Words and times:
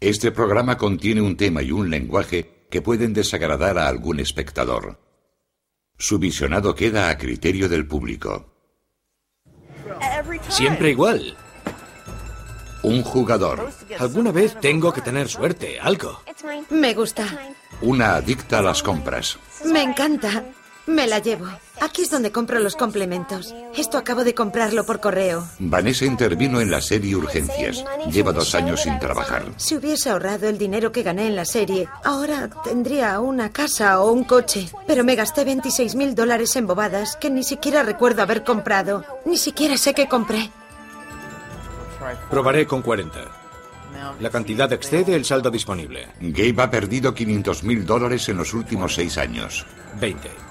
Este 0.00 0.30
programa 0.30 0.78
contiene 0.78 1.20
un 1.20 1.36
tema 1.36 1.60
y 1.62 1.72
un 1.72 1.90
lenguaje 1.90 2.66
que 2.70 2.80
pueden 2.80 3.12
desagradar 3.14 3.78
a 3.78 3.88
algún 3.88 4.20
espectador. 4.20 5.00
Su 5.98 6.20
visionado 6.20 6.76
queda 6.76 7.08
a 7.08 7.18
criterio 7.18 7.68
del 7.68 7.84
público. 7.84 8.54
Siempre 10.48 10.90
igual. 10.90 11.36
Un 12.84 13.02
jugador. 13.02 13.72
Alguna 13.98 14.30
vez 14.30 14.56
tengo 14.60 14.92
que 14.92 15.00
tener 15.00 15.28
suerte, 15.28 15.80
algo. 15.80 16.22
Me 16.70 16.94
gusta. 16.94 17.26
Una 17.80 18.14
adicta 18.14 18.60
a 18.60 18.62
las 18.62 18.84
compras. 18.84 19.36
Me 19.64 19.82
encanta. 19.82 20.44
Me 20.88 21.06
la 21.06 21.18
llevo. 21.18 21.46
Aquí 21.82 22.00
es 22.00 22.10
donde 22.10 22.32
compro 22.32 22.60
los 22.60 22.74
complementos. 22.74 23.54
Esto 23.76 23.98
acabo 23.98 24.24
de 24.24 24.34
comprarlo 24.34 24.86
por 24.86 25.00
correo. 25.00 25.46
Vanessa 25.58 26.06
intervino 26.06 26.62
en 26.62 26.70
la 26.70 26.80
serie 26.80 27.14
Urgencias. 27.14 27.84
Lleva 28.10 28.32
dos 28.32 28.54
años 28.54 28.80
sin 28.80 28.98
trabajar. 28.98 29.44
Si 29.58 29.76
hubiese 29.76 30.08
ahorrado 30.08 30.48
el 30.48 30.56
dinero 30.56 30.90
que 30.90 31.02
gané 31.02 31.26
en 31.26 31.36
la 31.36 31.44
serie, 31.44 31.90
ahora 32.04 32.48
tendría 32.64 33.20
una 33.20 33.50
casa 33.50 34.00
o 34.00 34.10
un 34.10 34.24
coche. 34.24 34.70
Pero 34.86 35.04
me 35.04 35.14
gasté 35.14 35.44
26 35.44 35.94
mil 35.94 36.14
dólares 36.14 36.56
en 36.56 36.66
bobadas 36.66 37.16
que 37.16 37.28
ni 37.28 37.44
siquiera 37.44 37.82
recuerdo 37.82 38.22
haber 38.22 38.42
comprado. 38.42 39.04
Ni 39.26 39.36
siquiera 39.36 39.76
sé 39.76 39.92
qué 39.92 40.08
compré. 40.08 40.50
Probaré 42.30 42.66
con 42.66 42.80
40. 42.80 43.18
La 44.20 44.30
cantidad 44.30 44.72
excede 44.72 45.14
el 45.14 45.26
saldo 45.26 45.50
disponible. 45.50 46.08
Gabe 46.18 46.62
ha 46.62 46.70
perdido 46.70 47.12
500 47.12 47.62
mil 47.62 47.84
dólares 47.84 48.26
en 48.30 48.38
los 48.38 48.54
últimos 48.54 48.94
seis 48.94 49.18
años. 49.18 49.66
20. 50.00 50.47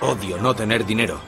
Odio 0.00 0.38
no 0.38 0.54
tener 0.54 0.84
dinero. 0.84 1.20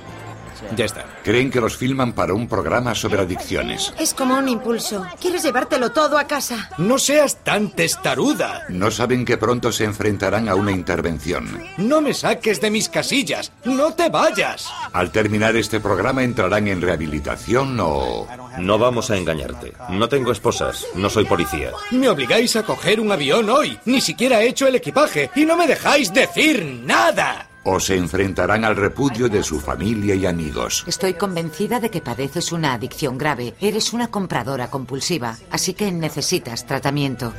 Ya 0.77 0.84
está. 0.84 1.04
Creen 1.23 1.50
que 1.50 1.60
los 1.60 1.77
filman 1.77 2.12
para 2.12 2.34
un 2.34 2.48
programa 2.48 2.95
sobre 2.95 3.20
adicciones. 3.20 3.92
Es 3.98 4.14
como 4.14 4.36
un 4.36 4.48
impulso. 4.48 5.06
Quieres 5.20 5.42
llevártelo 5.42 5.92
todo 5.92 6.18
a 6.18 6.27
casa. 6.27 6.70
No 6.78 6.98
seas 6.98 7.37
tan 7.45 7.70
testaruda. 7.70 8.64
No 8.68 8.90
saben 8.90 9.24
que 9.24 9.38
pronto 9.38 9.73
se 9.73 9.84
enfrentarán 9.84 10.48
a 10.48 10.54
una 10.54 10.73
intervención. 10.73 11.62
No 11.76 12.01
me 12.01 12.15
saques 12.15 12.60
de 12.60 12.71
mis 12.71 12.88
casillas. 12.88 13.52
No 13.65 13.93
te 13.95 14.09
vayas. 14.09 14.68
Al 14.93 15.10
terminar 15.10 15.56
este 15.56 15.80
programa 15.80 16.23
entrarán 16.23 16.68
en 16.68 16.80
rehabilitación 16.80 17.78
o... 17.80 18.26
No 18.59 18.78
vamos 18.78 19.10
a 19.10 19.16
engañarte. 19.16 19.73
No 19.90 20.09
tengo 20.09 20.32
esposas. 20.32 20.87
No 20.95 21.10
soy 21.10 21.24
policía. 21.24 21.71
Me 21.90 22.09
obligáis 22.09 22.56
a 22.56 22.62
coger 22.62 23.01
un 23.01 23.10
avión 23.12 23.51
hoy. 23.51 23.78
Ni 23.84 24.01
siquiera 24.01 24.43
he 24.43 24.49
hecho 24.49 24.66
el 24.66 24.76
equipaje. 24.76 25.30
Y 25.34 25.45
no 25.45 25.56
me 25.56 25.66
dejáis 25.66 26.12
decir 26.12 26.82
nada 26.84 27.49
o 27.65 27.80
se 27.80 27.96
enfrentarán 27.96 28.65
al 28.65 28.76
repudio 28.76 29.29
de 29.29 29.43
su 29.43 29.60
familia 29.60 30.15
y 30.15 30.26
amigos. 30.26 30.84
Estoy 30.87 31.15
convencida 31.15 31.80
de 31.80 31.90
que 31.90 32.01
padeces 32.01 32.52
una 32.52 32.74
adicción 32.74 33.18
grave. 33.18 33.54
Eres 33.60 33.93
una 33.93 34.09
compradora 34.09 34.71
compulsiva, 34.71 35.37
así 35.51 35.74
que 35.74 35.90
necesitas 35.90 36.66
tratamiento. 36.66 37.32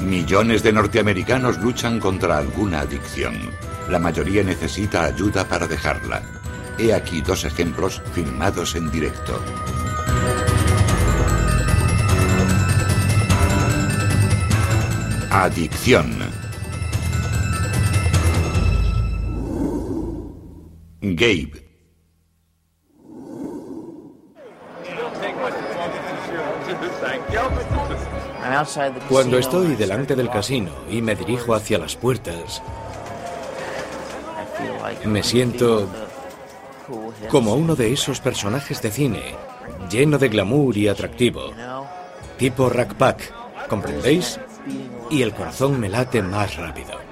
Millones 0.00 0.62
de 0.62 0.72
norteamericanos 0.72 1.58
luchan 1.58 2.00
contra 2.00 2.38
alguna 2.38 2.80
adicción. 2.80 3.34
La 3.88 3.98
mayoría 3.98 4.42
necesita 4.42 5.04
ayuda 5.04 5.48
para 5.48 5.66
dejarla. 5.66 6.22
He 6.78 6.92
aquí 6.92 7.20
dos 7.20 7.44
ejemplos 7.44 8.02
filmados 8.12 8.74
en 8.74 8.90
directo. 8.90 9.40
Adicción. 15.30 16.23
Gabe. 21.12 21.52
Cuando 29.08 29.38
estoy 29.38 29.74
delante 29.74 30.16
del 30.16 30.30
casino 30.30 30.70
y 30.90 31.02
me 31.02 31.14
dirijo 31.14 31.54
hacia 31.54 31.78
las 31.78 31.96
puertas, 31.96 32.62
me 35.04 35.22
siento 35.22 35.88
como 37.28 37.54
uno 37.54 37.76
de 37.76 37.92
esos 37.92 38.20
personajes 38.20 38.80
de 38.80 38.90
cine, 38.90 39.22
lleno 39.90 40.18
de 40.18 40.28
glamour 40.28 40.76
y 40.76 40.88
atractivo, 40.88 41.52
tipo 42.38 42.70
Rack 42.70 42.94
Pack, 42.94 43.68
¿comprendéis? 43.68 44.40
Y 45.10 45.22
el 45.22 45.34
corazón 45.34 45.78
me 45.80 45.88
late 45.88 46.22
más 46.22 46.56
rápido. 46.56 47.03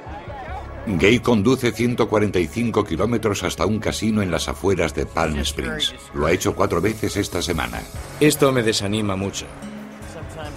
Gay 0.87 1.21
conduce 1.21 1.71
145 1.71 2.85
kilómetros 2.85 3.43
hasta 3.45 3.67
un 3.67 3.79
casino 3.79 4.21
en 4.21 4.31
las 4.31 4.49
afueras 4.49 4.95
de 4.95 5.07
Palm 5.07 5.39
Springs. 5.39 5.95
Lo 6.15 6.27
ha 6.27 6.33
hecho 6.33 6.55
cuatro 6.55 6.81
veces 6.81 7.17
esta 7.17 7.41
semana. 7.41 7.81
Esto 8.19 8.51
me 8.51 8.63
desanima 8.63 9.15
mucho. 9.15 9.47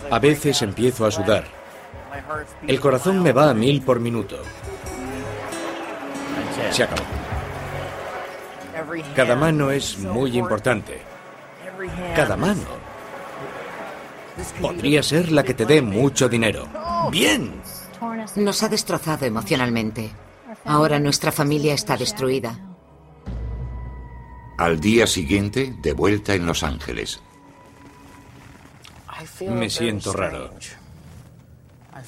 A 0.09 0.19
veces 0.19 0.61
empiezo 0.61 1.05
a 1.05 1.11
sudar. 1.11 1.45
El 2.67 2.79
corazón 2.79 3.21
me 3.21 3.33
va 3.33 3.51
a 3.51 3.53
mil 3.53 3.81
por 3.81 3.99
minuto. 3.99 4.37
Se 6.71 6.83
acabó. 6.83 7.03
Cada 9.15 9.35
mano 9.35 9.69
es 9.69 9.99
muy 9.99 10.37
importante. 10.37 11.01
Cada 12.15 12.35
mano. 12.35 12.85
Podría 14.59 15.03
ser 15.03 15.31
la 15.31 15.43
que 15.43 15.53
te 15.53 15.65
dé 15.65 15.81
mucho 15.81 16.27
dinero. 16.27 16.67
¡Bien! 17.11 17.53
Nos 18.35 18.63
ha 18.63 18.69
destrozado 18.69 19.25
emocionalmente. 19.25 20.11
Ahora 20.65 20.99
nuestra 20.99 21.31
familia 21.31 21.73
está 21.73 21.97
destruida. 21.97 22.59
Al 24.57 24.79
día 24.79 25.05
siguiente, 25.05 25.75
de 25.81 25.93
vuelta 25.93 26.33
en 26.33 26.45
Los 26.45 26.63
Ángeles. 26.63 27.21
Me 29.41 29.69
siento 29.69 30.13
raro. 30.13 30.51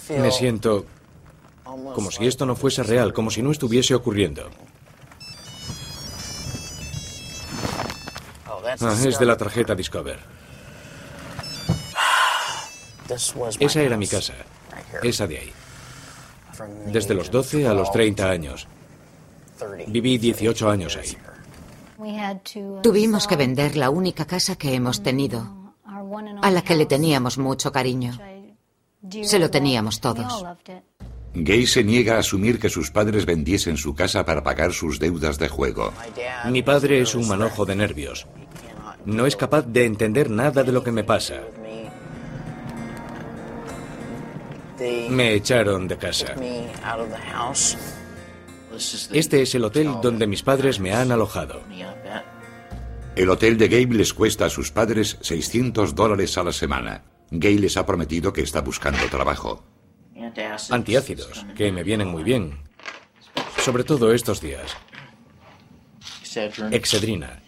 Me 0.09 0.31
siento 0.31 0.85
como 1.93 2.11
si 2.11 2.25
esto 2.25 2.45
no 2.45 2.55
fuese 2.55 2.83
real, 2.83 3.13
como 3.13 3.29
si 3.29 3.41
no 3.41 3.51
estuviese 3.51 3.93
ocurriendo. 3.93 4.49
Ah, 8.81 8.95
es 9.05 9.19
de 9.19 9.25
la 9.25 9.37
tarjeta 9.37 9.75
Discover. 9.75 10.19
Esa 13.59 13.81
era 13.81 13.97
mi 13.97 14.07
casa. 14.07 14.33
Esa 15.01 15.27
de 15.27 15.37
ahí. 15.37 15.53
Desde 16.87 17.13
los 17.13 17.31
12 17.31 17.67
a 17.67 17.73
los 17.73 17.91
30 17.91 18.29
años. 18.29 18.67
Viví 19.87 20.17
18 20.17 20.69
años 20.69 20.97
ahí. 20.97 21.17
Tuvimos 22.83 23.27
que 23.27 23.35
vender 23.35 23.75
la 23.75 23.89
única 23.89 24.25
casa 24.25 24.55
que 24.55 24.73
hemos 24.73 25.01
tenido, 25.01 25.73
a 26.41 26.51
la 26.51 26.61
que 26.61 26.75
le 26.75 26.85
teníamos 26.85 27.37
mucho 27.37 27.71
cariño. 27.71 28.17
Se 29.23 29.39
lo 29.39 29.49
teníamos 29.49 29.99
todos. 29.99 30.45
Gay 31.33 31.67
se 31.67 31.83
niega 31.83 32.15
a 32.15 32.19
asumir 32.19 32.59
que 32.59 32.69
sus 32.69 32.89
padres 32.91 33.25
vendiesen 33.25 33.77
su 33.77 33.93
casa 33.93 34.25
para 34.25 34.43
pagar 34.43 34.73
sus 34.73 34.99
deudas 34.99 35.37
de 35.37 35.49
juego. 35.49 35.93
Mi 36.49 36.63
padre 36.63 37.01
es 37.01 37.15
un 37.15 37.27
manojo 37.27 37.65
de 37.65 37.75
nervios. 37.75 38.25
No 39.05 39.25
es 39.25 39.35
capaz 39.35 39.63
de 39.63 39.85
entender 39.85 40.29
nada 40.29 40.63
de 40.63 40.71
lo 40.71 40.83
que 40.83 40.91
me 40.91 41.03
pasa. 41.03 41.41
Me 45.09 45.33
echaron 45.33 45.87
de 45.87 45.97
casa. 45.97 46.35
Este 49.11 49.41
es 49.41 49.55
el 49.55 49.63
hotel 49.63 49.95
donde 50.01 50.27
mis 50.27 50.43
padres 50.43 50.79
me 50.79 50.93
han 50.93 51.11
alojado. 51.11 51.61
El 53.15 53.29
hotel 53.29 53.57
de 53.57 53.67
Gabe 53.67 53.95
les 53.95 54.13
cuesta 54.13 54.45
a 54.45 54.49
sus 54.49 54.71
padres 54.71 55.17
600 55.21 55.95
dólares 55.95 56.37
a 56.37 56.43
la 56.43 56.51
semana. 56.51 57.03
Gay 57.31 57.57
les 57.57 57.75
ha 57.77 57.85
prometido 57.85 58.31
que 58.31 58.41
está 58.41 58.61
buscando 58.61 59.03
trabajo. 59.09 59.63
Antiácidos, 60.69 61.45
que 61.55 61.71
me 61.71 61.83
vienen 61.83 62.07
muy 62.07 62.23
bien. 62.23 62.59
Sobre 63.57 63.83
todo 63.83 64.13
estos 64.13 64.39
días. 64.39 64.77
Excedrina. 66.71 67.41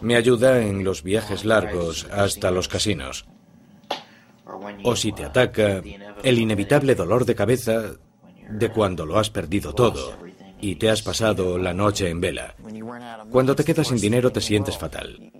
Me 0.00 0.16
ayuda 0.16 0.62
en 0.62 0.84
los 0.84 1.02
viajes 1.02 1.44
largos 1.44 2.06
hasta 2.10 2.50
los 2.50 2.68
casinos. 2.68 3.26
O 4.84 4.96
si 4.96 5.12
te 5.12 5.24
ataca 5.24 5.82
el 6.22 6.38
inevitable 6.38 6.94
dolor 6.94 7.24
de 7.24 7.34
cabeza 7.34 7.92
de 8.50 8.70
cuando 8.70 9.06
lo 9.06 9.18
has 9.18 9.30
perdido 9.30 9.74
todo 9.74 10.16
y 10.60 10.76
te 10.76 10.90
has 10.90 11.02
pasado 11.02 11.58
la 11.58 11.72
noche 11.72 12.08
en 12.10 12.20
vela. 12.20 12.54
Cuando 13.30 13.56
te 13.56 13.64
quedas 13.64 13.88
sin 13.88 13.98
dinero 13.98 14.30
te 14.30 14.40
sientes 14.40 14.76
fatal. 14.76 15.32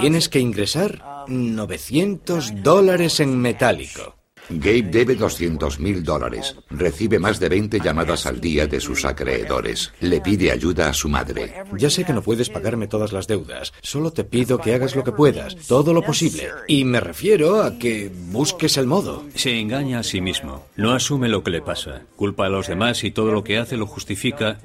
Tienes 0.00 0.28
que 0.28 0.38
ingresar 0.38 1.02
900 1.26 2.62
dólares 2.62 3.20
en 3.20 3.38
metálico. 3.38 4.19
Gabe 4.50 4.82
debe 4.82 5.14
200 5.14 5.78
mil 5.78 6.02
dólares. 6.02 6.56
Recibe 6.70 7.18
más 7.18 7.38
de 7.38 7.48
20 7.48 7.80
llamadas 7.80 8.26
al 8.26 8.40
día 8.40 8.66
de 8.66 8.80
sus 8.80 9.04
acreedores. 9.04 9.92
Le 10.00 10.20
pide 10.20 10.50
ayuda 10.50 10.88
a 10.88 10.92
su 10.92 11.08
madre. 11.08 11.54
Ya 11.76 11.88
sé 11.88 12.04
que 12.04 12.12
no 12.12 12.22
puedes 12.22 12.50
pagarme 12.50 12.88
todas 12.88 13.12
las 13.12 13.28
deudas. 13.28 13.72
Solo 13.80 14.12
te 14.12 14.24
pido 14.24 14.58
que 14.58 14.74
hagas 14.74 14.96
lo 14.96 15.04
que 15.04 15.12
puedas, 15.12 15.54
todo 15.68 15.92
lo 15.92 16.02
posible. 16.02 16.48
Y 16.66 16.84
me 16.84 17.00
refiero 17.00 17.62
a 17.62 17.78
que 17.78 18.10
busques 18.30 18.76
el 18.76 18.86
modo. 18.86 19.24
Se 19.34 19.58
engaña 19.58 20.00
a 20.00 20.02
sí 20.02 20.20
mismo. 20.20 20.66
No 20.76 20.92
asume 20.92 21.28
lo 21.28 21.44
que 21.44 21.52
le 21.52 21.62
pasa. 21.62 22.02
Culpa 22.16 22.46
a 22.46 22.48
los 22.48 22.66
demás 22.66 23.04
y 23.04 23.12
todo 23.12 23.30
lo 23.30 23.44
que 23.44 23.58
hace 23.58 23.76
lo 23.76 23.86
justifica 23.86 24.58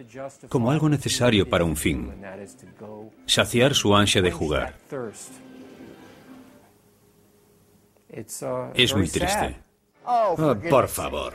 como 0.50 0.72
algo 0.72 0.90
necesario 0.90 1.48
para 1.48 1.64
un 1.64 1.78
fin. 1.78 2.12
Saciar 3.28 3.76
su 3.76 3.96
ansia 3.96 4.22
de 4.22 4.32
jugar. 4.32 4.78
Es 8.74 8.96
muy 8.96 9.08
triste. 9.10 9.65
Oh, 10.08 10.56
por 10.70 10.88
favor. 10.88 11.34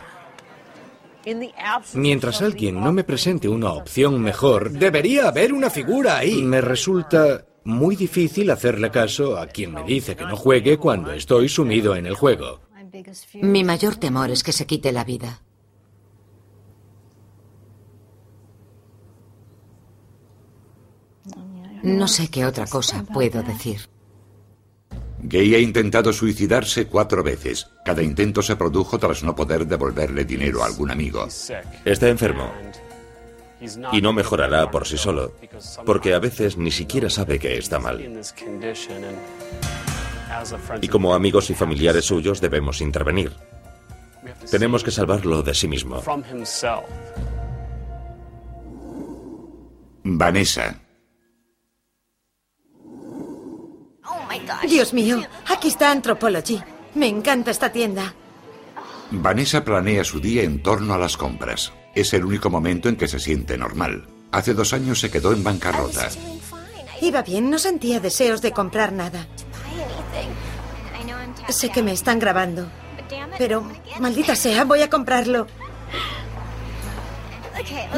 Mientras 1.94 2.40
alguien 2.42 2.80
no 2.80 2.92
me 2.92 3.04
presente 3.04 3.48
una 3.48 3.72
opción 3.72 4.20
mejor, 4.20 4.70
debería 4.70 5.28
haber 5.28 5.52
una 5.52 5.68
figura 5.70 6.16
ahí. 6.16 6.42
Me 6.42 6.60
resulta 6.60 7.44
muy 7.64 7.94
difícil 7.96 8.50
hacerle 8.50 8.90
caso 8.90 9.36
a 9.36 9.46
quien 9.46 9.74
me 9.74 9.84
dice 9.84 10.16
que 10.16 10.24
no 10.24 10.36
juegue 10.36 10.78
cuando 10.78 11.12
estoy 11.12 11.48
sumido 11.48 11.94
en 11.94 12.06
el 12.06 12.14
juego. 12.14 12.60
Mi 13.34 13.64
mayor 13.64 13.96
temor 13.96 14.30
es 14.30 14.42
que 14.42 14.52
se 14.52 14.66
quite 14.66 14.92
la 14.92 15.04
vida. 15.04 15.42
No 21.82 22.08
sé 22.08 22.28
qué 22.28 22.44
otra 22.44 22.66
cosa 22.66 23.04
puedo 23.04 23.42
decir. 23.42 23.88
Gay 25.22 25.54
ha 25.54 25.58
intentado 25.58 26.12
suicidarse 26.12 26.86
cuatro 26.86 27.22
veces. 27.22 27.68
Cada 27.84 28.02
intento 28.02 28.42
se 28.42 28.56
produjo 28.56 28.98
tras 28.98 29.22
no 29.22 29.34
poder 29.34 29.66
devolverle 29.66 30.24
dinero 30.24 30.62
a 30.62 30.66
algún 30.66 30.90
amigo. 30.90 31.26
Está 31.84 32.08
enfermo. 32.08 32.50
Y 33.92 34.00
no 34.00 34.12
mejorará 34.12 34.70
por 34.70 34.86
sí 34.86 34.96
solo, 34.96 35.34
porque 35.84 36.14
a 36.14 36.18
veces 36.18 36.56
ni 36.56 36.70
siquiera 36.70 37.10
sabe 37.10 37.38
que 37.38 37.58
está 37.58 37.78
mal. 37.78 38.00
Y 40.80 40.88
como 40.88 41.14
amigos 41.14 41.50
y 41.50 41.54
familiares 41.54 42.06
suyos 42.06 42.40
debemos 42.40 42.80
intervenir. 42.80 43.32
Tenemos 44.50 44.82
que 44.82 44.90
salvarlo 44.90 45.42
de 45.42 45.54
sí 45.54 45.68
mismo. 45.68 46.02
Vanessa. 50.02 50.80
Dios 54.68 54.92
mío, 54.92 55.22
aquí 55.48 55.68
está 55.68 55.90
Anthropology. 55.90 56.60
Me 56.94 57.06
encanta 57.06 57.50
esta 57.50 57.70
tienda. 57.70 58.14
Vanessa 59.10 59.64
planea 59.64 60.04
su 60.04 60.20
día 60.20 60.42
en 60.42 60.62
torno 60.62 60.94
a 60.94 60.98
las 60.98 61.16
compras. 61.16 61.72
Es 61.94 62.12
el 62.14 62.24
único 62.24 62.50
momento 62.50 62.88
en 62.88 62.96
que 62.96 63.08
se 63.08 63.18
siente 63.18 63.58
normal. 63.58 64.06
Hace 64.30 64.54
dos 64.54 64.72
años 64.72 65.00
se 65.00 65.10
quedó 65.10 65.32
en 65.32 65.42
bancarrota. 65.42 66.08
Iba 67.00 67.22
bien, 67.22 67.50
no 67.50 67.58
sentía 67.58 67.98
deseos 67.98 68.42
de 68.42 68.52
comprar 68.52 68.92
nada. 68.92 69.26
Sé 71.48 71.70
que 71.70 71.82
me 71.82 71.92
están 71.92 72.20
grabando, 72.20 72.68
pero 73.38 73.64
maldita 73.98 74.36
sea, 74.36 74.64
voy 74.64 74.82
a 74.82 74.90
comprarlo. 74.90 75.46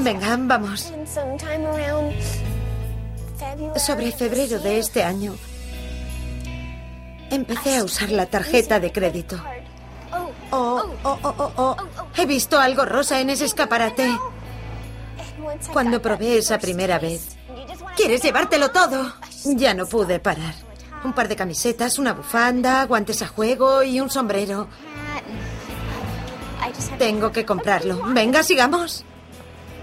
Venga, 0.00 0.36
vamos. 0.38 0.92
Sobre 3.76 4.12
febrero 4.12 4.58
de 4.58 4.78
este 4.78 5.02
año, 5.02 5.34
empecé 7.34 7.76
a 7.76 7.84
usar 7.84 8.10
la 8.10 8.26
tarjeta 8.26 8.78
de 8.80 8.92
crédito. 8.92 9.36
Oh, 10.50 10.84
oh, 11.02 11.18
oh, 11.22 11.34
oh, 11.38 11.52
oh. 11.56 11.76
He 12.16 12.26
visto 12.26 12.60
algo 12.60 12.84
rosa 12.84 13.20
en 13.20 13.30
ese 13.30 13.46
escaparate. 13.46 14.10
Cuando 15.72 16.00
probé 16.02 16.38
esa 16.38 16.58
primera 16.58 16.98
vez. 16.98 17.36
¿Quieres 17.96 18.22
llevártelo 18.22 18.70
todo? 18.70 19.14
Ya 19.44 19.74
no 19.74 19.86
pude 19.86 20.20
parar. 20.20 20.54
Un 21.04 21.12
par 21.12 21.28
de 21.28 21.36
camisetas, 21.36 21.98
una 21.98 22.12
bufanda, 22.12 22.84
guantes 22.84 23.22
a 23.22 23.28
juego 23.28 23.82
y 23.82 24.00
un 24.00 24.10
sombrero. 24.10 24.68
Tengo 26.98 27.32
que 27.32 27.44
comprarlo. 27.44 28.00
Venga, 28.08 28.42
sigamos. 28.42 29.04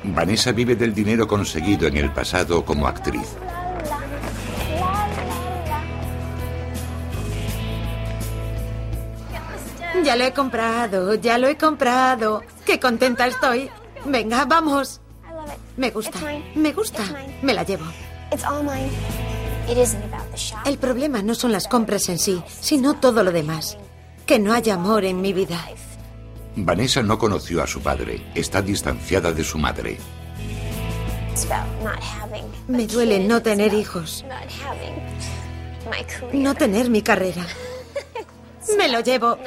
Vanessa 0.03 0.51
vive 0.51 0.75
del 0.75 0.93
dinero 0.93 1.27
conseguido 1.27 1.87
en 1.87 1.97
el 1.97 2.11
pasado 2.11 2.63
como 2.63 2.87
actriz. 2.87 3.35
Ya 10.09 10.15
lo 10.15 10.23
he 10.23 10.33
comprado, 10.33 11.13
ya 11.13 11.37
lo 11.37 11.47
he 11.47 11.55
comprado. 11.55 12.41
Qué 12.65 12.79
contenta 12.79 13.27
estoy. 13.27 13.69
Venga, 14.05 14.43
vamos. 14.45 15.01
Me 15.77 15.91
gusta, 15.91 16.17
me 16.55 16.73
gusta. 16.73 17.03
Me 17.43 17.53
la 17.53 17.61
llevo. 17.61 17.85
El 20.65 20.77
problema 20.79 21.21
no 21.21 21.35
son 21.35 21.51
las 21.51 21.67
compras 21.67 22.09
en 22.09 22.17
sí, 22.17 22.41
sino 22.59 22.95
todo 22.95 23.23
lo 23.23 23.31
demás. 23.31 23.77
Que 24.25 24.39
no 24.39 24.51
haya 24.51 24.73
amor 24.73 25.05
en 25.05 25.21
mi 25.21 25.31
vida. 25.31 25.63
Vanessa 26.55 27.03
no 27.03 27.19
conoció 27.19 27.61
a 27.61 27.67
su 27.67 27.79
padre. 27.79 28.31
Está 28.33 28.63
distanciada 28.63 29.31
de 29.31 29.43
su 29.43 29.59
madre. 29.59 29.99
Me 32.67 32.87
duele 32.87 33.19
no 33.19 33.43
tener 33.43 33.75
hijos. 33.75 34.25
No 36.33 36.55
tener 36.55 36.89
mi 36.89 37.03
carrera. 37.03 37.45
Me 38.77 38.89
lo 38.89 39.01
llevo. 39.01 39.37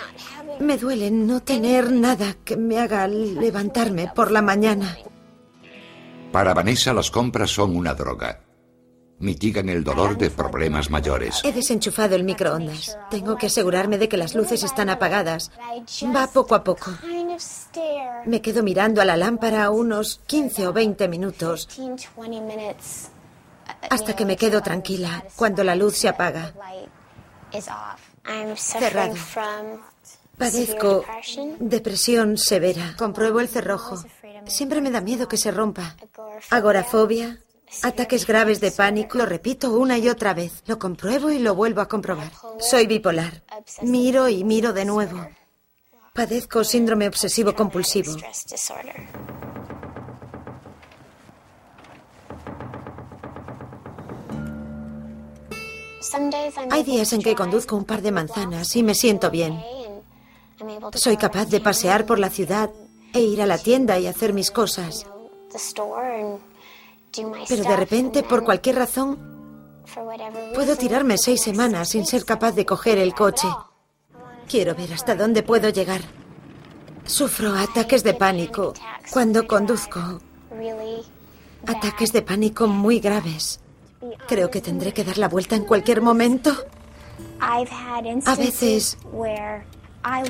Me 0.61 0.79
duele 0.79 1.11
no 1.11 1.41
tener 1.41 1.91
nada 1.91 2.35
que 2.45 2.57
me 2.57 2.79
haga 2.79 3.07
levantarme 3.09 4.11
por 4.15 4.31
la 4.31 4.43
mañana. 4.43 4.97
Para 6.31 6.55
Vanessa 6.55 6.93
las 6.93 7.11
compras 7.11 7.51
son 7.51 7.77
una 7.77 7.95
droga. 7.95 8.41
Mitigan 9.19 9.69
el 9.69 9.85
dolor 9.85 10.19
de 10.19 10.31
problemas 10.31 10.91
mayores. 10.91 11.43
He 11.45 11.53
desenchufado 11.53 12.17
el 12.17 12.25
microondas. 12.25 12.99
Tengo 13.09 13.37
que 13.37 13.47
asegurarme 13.47 13.97
de 13.97 14.09
que 14.09 14.17
las 14.17 14.35
luces 14.35 14.65
están 14.65 14.91
apagadas. 14.91 15.53
Va 16.15 16.27
poco 16.27 16.57
a 16.57 16.65
poco. 16.65 16.91
Me 18.27 18.41
quedo 18.41 18.63
mirando 18.65 19.01
a 19.01 19.05
la 19.05 19.17
lámpara 19.17 19.71
unos 19.71 20.21
15 20.27 20.67
o 20.67 20.73
20 20.73 21.07
minutos 21.09 21.69
hasta 23.91 24.15
que 24.15 24.25
me 24.25 24.37
quedo 24.37 24.63
tranquila 24.63 25.25
cuando 25.37 25.65
la 25.65 25.75
luz 25.75 25.97
se 25.97 26.09
apaga. 26.09 26.53
Cerrado. 28.57 29.15
Padezco 30.43 31.05
depresión 31.61 32.37
severa. 32.37 32.97
Compruebo 32.99 33.39
el 33.39 33.49
cerrojo. 33.49 34.03
Siempre 34.47 34.81
me 34.81 34.91
da 34.91 35.01
miedo 35.01 35.29
que 35.29 35.37
se 35.37 35.53
rompa. 35.53 35.95
Agorafobia, 36.51 37.39
ataques 37.83 38.27
graves 38.27 38.61
de 38.61 38.73
pánico. 38.73 39.19
Lo 39.19 39.27
repito 39.27 39.73
una 39.73 39.99
y 39.99 40.09
otra 40.09 40.35
vez. 40.35 40.65
Lo 40.67 40.81
compruebo 40.81 41.31
y 41.31 41.39
lo 41.39 41.55
vuelvo 41.55 41.81
a 41.81 41.87
comprobar. 41.87 42.33
Soy 42.59 42.89
bipolar. 42.89 43.45
Miro 43.83 44.29
y 44.29 44.43
miro 44.43 44.73
de 44.73 44.85
nuevo. 44.85 45.25
Padezco 46.13 46.65
síndrome 46.65 47.07
obsesivo 47.07 47.55
compulsivo. 47.55 48.17
Hay 56.71 56.83
días 56.83 57.13
en 57.13 57.23
que 57.23 57.37
conduzco 57.37 57.77
un 57.77 57.85
par 57.85 58.03
de 58.03 58.11
manzanas 58.11 58.75
y 58.75 58.83
me 58.83 58.97
siento 58.97 59.31
bien. 59.31 59.63
Soy 60.95 61.17
capaz 61.17 61.47
de 61.47 61.61
pasear 61.61 62.07
por 62.07 62.19
la 62.19 62.31
ciudad 62.31 62.71
e 63.13 63.21
ir 63.21 63.43
a 63.43 63.47
la 63.47 63.59
tienda 63.59 63.99
y 63.99 64.07
hacer 64.07 64.33
mis 64.33 64.51
cosas. 64.51 65.07
Pero 67.49 67.63
de 67.63 67.77
repente, 67.77 68.23
por 68.23 68.45
cualquier 68.45 68.77
razón, 68.77 69.19
puedo 70.55 70.77
tirarme 70.77 71.19
seis 71.19 71.43
semanas 71.43 71.91
sin 71.91 72.07
ser 72.07 72.25
capaz 72.25 72.53
de 72.53 72.65
coger 72.65 72.99
el 72.99 73.15
coche. 73.15 73.49
Quiero 74.49 74.75
ver 74.75 74.93
hasta 74.93 75.15
dónde 75.15 75.43
puedo 75.43 75.69
llegar. 75.69 76.01
Sufro 77.05 77.55
ataques 77.55 78.05
de 78.05 78.15
pánico 78.15 78.75
cuando 79.13 79.47
conduzco. 79.47 80.21
Ataques 81.67 82.13
de 82.13 82.23
pánico 82.23 82.67
muy 82.67 83.01
graves. 83.01 83.61
Creo 84.27 84.51
que 84.51 84.61
tendré 84.61 84.93
que 84.93 85.05
dar 85.05 85.19
la 85.19 85.29
vuelta 85.29 85.57
en 85.57 85.65
cualquier 85.65 86.01
momento. 86.01 86.53
A 87.41 88.35
veces 88.37 88.99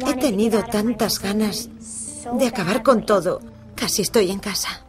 he 0.07 0.15
tenido 0.15 0.63
tantas 0.65 1.19
ganas 1.19 1.69
de 2.39 2.47
acabar 2.47 2.83
con 2.83 3.05
todo. 3.05 3.41
Casi 3.75 4.03
estoy 4.03 4.31
en 4.31 4.39
casa. 4.39 4.85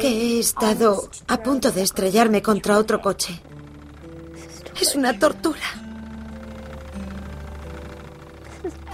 Que 0.00 0.08
he 0.08 0.40
estado 0.40 1.08
a 1.28 1.36
punto 1.42 1.70
de 1.72 1.82
estrellarme 1.82 2.42
contra 2.42 2.78
otro 2.78 3.00
coche. 3.00 3.40
Es 4.80 4.94
una 4.94 5.18
tortura. 5.18 5.58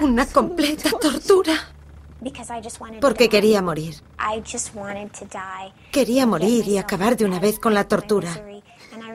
Una 0.00 0.26
completa 0.26 0.90
tortura. 0.90 1.54
Porque 3.00 3.28
quería 3.28 3.62
morir. 3.62 3.94
Quería 5.92 6.26
morir 6.26 6.66
y 6.66 6.78
acabar 6.78 7.16
de 7.16 7.24
una 7.24 7.38
vez 7.38 7.58
con 7.58 7.74
la 7.74 7.86
tortura. 7.86 8.30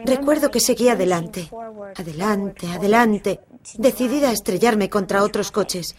Recuerdo 0.05 0.49
que 0.49 0.59
seguía 0.59 0.93
adelante, 0.93 1.49
adelante, 1.95 2.71
adelante, 2.71 3.39
decidida 3.77 4.29
a 4.29 4.33
estrellarme 4.33 4.89
contra 4.89 5.23
otros 5.23 5.51
coches. 5.51 5.95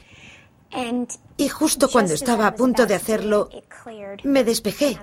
Y 1.36 1.48
justo 1.48 1.90
cuando 1.90 2.14
estaba 2.14 2.46
a 2.46 2.54
punto 2.54 2.86
de 2.86 2.94
hacerlo, 2.94 3.48
me 4.24 4.44
despejé. 4.44 4.98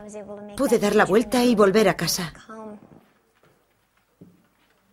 Pude 0.57 0.79
dar 0.79 0.95
la 0.95 1.05
vuelta 1.05 1.43
y 1.43 1.55
volver 1.55 1.89
a 1.89 1.95
casa. 1.95 2.33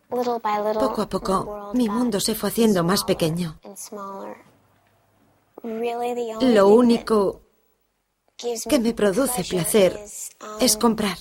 Poco 0.08 1.02
a 1.02 1.08
poco, 1.08 1.70
mi 1.75 1.88
mundo 1.88 2.20
se 2.20 2.35
fue 2.35 2.50
haciendo 2.50 2.85
más 2.85 3.04
pequeño. 3.04 3.58
Lo 5.62 6.68
único 6.68 7.40
que 8.37 8.78
me 8.78 8.92
produce 8.92 9.44
placer 9.44 9.99
es 10.61 10.76
comprar. 10.76 11.16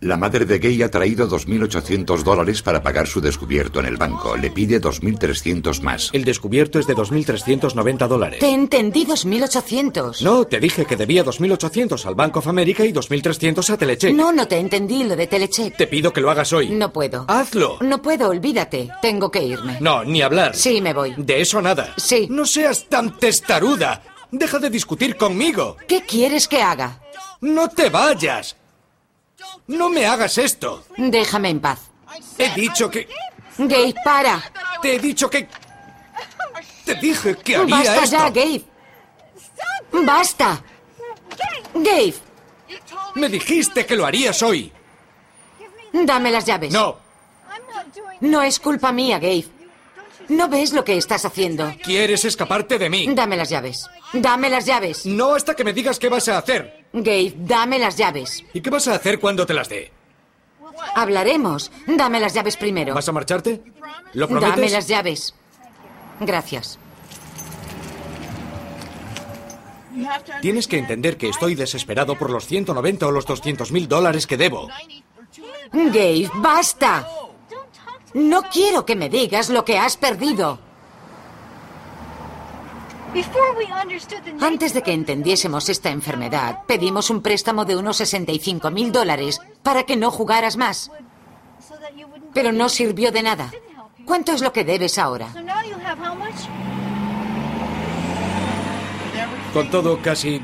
La 0.00 0.18
madre 0.18 0.44
de 0.44 0.58
Gay 0.58 0.82
ha 0.82 0.90
traído 0.90 1.26
2.800 1.26 2.22
dólares 2.22 2.60
para 2.60 2.82
pagar 2.82 3.06
su 3.06 3.22
descubierto 3.22 3.80
en 3.80 3.86
el 3.86 3.96
banco. 3.96 4.36
Le 4.36 4.50
pide 4.50 4.78
2.300 4.78 5.80
más. 5.80 6.10
El 6.12 6.22
descubierto 6.22 6.78
es 6.78 6.86
de 6.86 6.94
2.390 6.94 8.06
dólares. 8.06 8.40
Te 8.40 8.50
entendí 8.52 9.06
2.800. 9.06 10.20
No, 10.20 10.44
te 10.44 10.60
dije 10.60 10.84
que 10.84 10.96
debía 10.96 11.24
2.800 11.24 12.04
al 12.04 12.14
Bank 12.14 12.36
of 12.36 12.46
America 12.46 12.84
y 12.84 12.92
2.300 12.92 13.70
a 13.70 13.78
Telecheck. 13.78 14.14
No, 14.14 14.32
no 14.32 14.46
te 14.46 14.58
entendí 14.58 15.02
lo 15.02 15.16
de 15.16 15.28
Telecheck. 15.28 15.78
Te 15.78 15.86
pido 15.86 16.12
que 16.12 16.20
lo 16.20 16.30
hagas 16.30 16.52
hoy. 16.52 16.68
No 16.68 16.92
puedo. 16.92 17.24
Hazlo. 17.26 17.78
No 17.80 18.02
puedo, 18.02 18.28
olvídate. 18.28 18.90
Tengo 19.00 19.30
que 19.30 19.44
irme. 19.44 19.78
No, 19.80 20.04
ni 20.04 20.20
hablar. 20.20 20.54
Sí, 20.54 20.82
me 20.82 20.92
voy. 20.92 21.14
De 21.16 21.40
eso 21.40 21.62
nada. 21.62 21.94
Sí. 21.96 22.26
No 22.30 22.44
seas 22.44 22.86
tan 22.90 23.16
testaruda. 23.18 24.02
Deja 24.30 24.58
de 24.58 24.68
discutir 24.68 25.16
conmigo. 25.16 25.78
¿Qué 25.88 26.02
quieres 26.02 26.48
que 26.48 26.60
haga? 26.60 27.00
No 27.40 27.70
te 27.70 27.88
vayas. 27.88 28.56
No 29.66 29.88
me 29.88 30.06
hagas 30.06 30.38
esto. 30.38 30.84
Déjame 30.96 31.50
en 31.50 31.60
paz. 31.60 31.80
He 32.38 32.50
dicho 32.54 32.90
que... 32.90 33.08
Gabe, 33.58 33.94
para. 34.04 34.42
Te 34.82 34.96
he 34.96 34.98
dicho 34.98 35.28
que... 35.30 35.48
Te 36.84 36.94
dije 36.96 37.36
que 37.36 37.56
haría 37.56 37.76
Basta 37.76 37.94
esto. 38.04 38.16
ya, 38.16 38.30
Gabe. 38.30 38.64
Basta. 40.04 40.62
Gabe, 41.74 42.14
Me 43.14 43.28
dijiste 43.28 43.84
que 43.86 43.96
lo 43.96 44.06
harías 44.06 44.42
hoy. 44.42 44.72
dame 45.92 46.30
las 46.30 46.44
llaves. 46.46 46.72
No. 46.72 46.98
No 48.20 48.42
es 48.42 48.58
culpa 48.60 48.92
mía, 48.92 49.18
Gabe. 49.18 49.46
¿No 50.28 50.48
ves 50.48 50.72
lo 50.72 50.84
que 50.84 50.96
estás 50.96 51.24
haciendo? 51.24 51.72
¿Quieres 51.82 52.24
escaparte 52.24 52.78
de 52.78 52.90
mí? 52.90 53.06
Dame 53.14 53.36
las 53.36 53.48
llaves. 53.48 53.88
Dame 54.20 54.50
las 54.50 54.66
llaves. 54.66 55.06
No 55.06 55.34
hasta 55.34 55.54
que 55.54 55.64
me 55.64 55.72
digas 55.72 55.98
qué 55.98 56.08
vas 56.08 56.28
a 56.28 56.38
hacer. 56.38 56.86
Gabe, 56.92 57.34
dame 57.36 57.78
las 57.78 57.96
llaves. 57.96 58.44
¿Y 58.52 58.60
qué 58.60 58.70
vas 58.70 58.88
a 58.88 58.94
hacer 58.94 59.18
cuando 59.18 59.46
te 59.46 59.54
las 59.54 59.68
dé? 59.68 59.92
Hablaremos. 60.94 61.70
Dame 61.86 62.20
las 62.20 62.34
llaves 62.34 62.56
primero. 62.56 62.94
¿Vas 62.94 63.08
a 63.08 63.12
marcharte? 63.12 63.62
¿Lo 64.12 64.28
prometes? 64.28 64.50
Dame 64.56 64.70
las 64.70 64.88
llaves. 64.88 65.34
Gracias. 66.20 66.78
Tienes 70.42 70.68
que 70.68 70.78
entender 70.78 71.16
que 71.16 71.28
estoy 71.28 71.54
desesperado 71.54 72.18
por 72.18 72.30
los 72.30 72.46
190 72.46 73.06
o 73.06 73.10
los 73.10 73.24
200 73.24 73.72
mil 73.72 73.88
dólares 73.88 74.26
que 74.26 74.36
debo. 74.36 74.68
Gabe, 75.72 76.30
basta. 76.34 77.08
No 78.14 78.42
quiero 78.42 78.84
que 78.84 78.96
me 78.96 79.08
digas 79.08 79.48
lo 79.48 79.64
que 79.64 79.78
has 79.78 79.96
perdido. 79.96 80.65
Antes 84.40 84.74
de 84.74 84.82
que 84.82 84.92
entendiésemos 84.92 85.68
esta 85.68 85.90
enfermedad, 85.90 86.64
pedimos 86.66 87.10
un 87.10 87.22
préstamo 87.22 87.64
de 87.64 87.76
unos 87.76 87.96
65 87.98 88.70
mil 88.70 88.92
dólares 88.92 89.40
para 89.62 89.84
que 89.84 89.96
no 89.96 90.10
jugaras 90.10 90.56
más. 90.56 90.90
Pero 92.34 92.52
no 92.52 92.68
sirvió 92.68 93.12
de 93.12 93.22
nada. 93.22 93.52
¿Cuánto 94.04 94.32
es 94.32 94.42
lo 94.42 94.52
que 94.52 94.64
debes 94.64 94.98
ahora? 94.98 95.28
Con 99.52 99.70
todo, 99.70 100.00
casi 100.02 100.40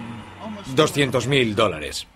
200 0.74 1.26
mil 1.26 1.54
dólares. 1.54 2.06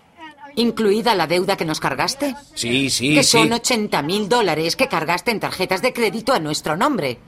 ¿Incluida 0.55 1.13
la 1.13 1.27
deuda 1.27 1.55
que 1.55 1.65
nos 1.65 1.79
cargaste? 1.79 2.35
Sí, 2.55 2.89
sí, 2.89 3.13
que 3.13 3.23
sí. 3.23 3.37
son 3.37 3.53
80 3.53 4.01
mil 4.01 4.27
dólares 4.27 4.75
que 4.75 4.87
cargaste 4.87 5.29
en 5.29 5.39
tarjetas 5.39 5.83
de 5.83 5.93
crédito 5.93 6.33
a 6.33 6.39
nuestro 6.39 6.75
nombre. 6.75 7.19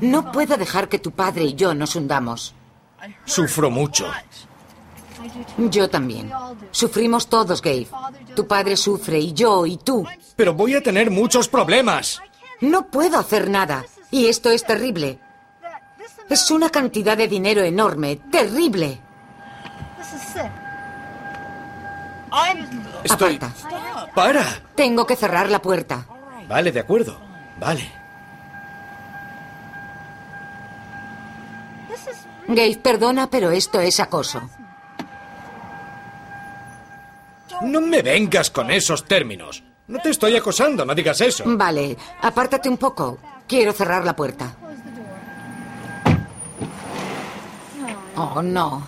No 0.00 0.32
puedo 0.32 0.56
dejar 0.56 0.88
que 0.88 0.98
tu 0.98 1.12
padre 1.12 1.44
y 1.44 1.54
yo 1.54 1.74
nos 1.74 1.96
hundamos. 1.96 2.54
Sufro 3.24 3.70
mucho. 3.70 4.10
Yo 5.56 5.88
también. 5.88 6.30
Sufrimos 6.70 7.28
todos, 7.28 7.62
Gabe. 7.62 7.88
Tu 8.34 8.46
padre 8.46 8.76
sufre 8.76 9.18
y 9.18 9.32
yo 9.32 9.66
y 9.66 9.76
tú. 9.76 10.06
Pero 10.36 10.54
voy 10.54 10.74
a 10.74 10.82
tener 10.82 11.10
muchos 11.10 11.48
problemas. 11.48 12.20
No 12.60 12.88
puedo 12.88 13.18
hacer 13.18 13.48
nada. 13.48 13.84
Y 14.10 14.26
esto 14.26 14.50
es 14.50 14.64
terrible. 14.64 15.18
Es 16.28 16.50
una 16.50 16.70
cantidad 16.70 17.16
de 17.16 17.28
dinero 17.28 17.62
enorme. 17.62 18.16
Terrible. 18.30 19.00
Estoy... 23.04 23.36
Aparta. 23.36 24.10
¡Para! 24.14 24.44
Tengo 24.74 25.06
que 25.06 25.16
cerrar 25.16 25.50
la 25.50 25.60
puerta. 25.60 26.06
Vale, 26.48 26.72
de 26.72 26.80
acuerdo. 26.80 27.18
Vale. 27.58 28.01
Gabe, 32.54 32.78
perdona, 32.82 33.28
pero 33.30 33.50
esto 33.50 33.80
es 33.80 34.00
acoso. 34.00 34.42
No 37.62 37.80
me 37.80 38.02
vengas 38.02 38.50
con 38.50 38.70
esos 38.70 39.04
términos. 39.04 39.62
No 39.88 39.98
te 40.00 40.10
estoy 40.10 40.36
acosando, 40.36 40.84
no 40.84 40.94
digas 40.94 41.20
eso. 41.20 41.44
Vale, 41.46 41.96
apártate 42.20 42.68
un 42.68 42.76
poco. 42.76 43.18
Quiero 43.46 43.72
cerrar 43.72 44.04
la 44.04 44.16
puerta. 44.16 44.54
Oh, 48.16 48.42
no. 48.42 48.86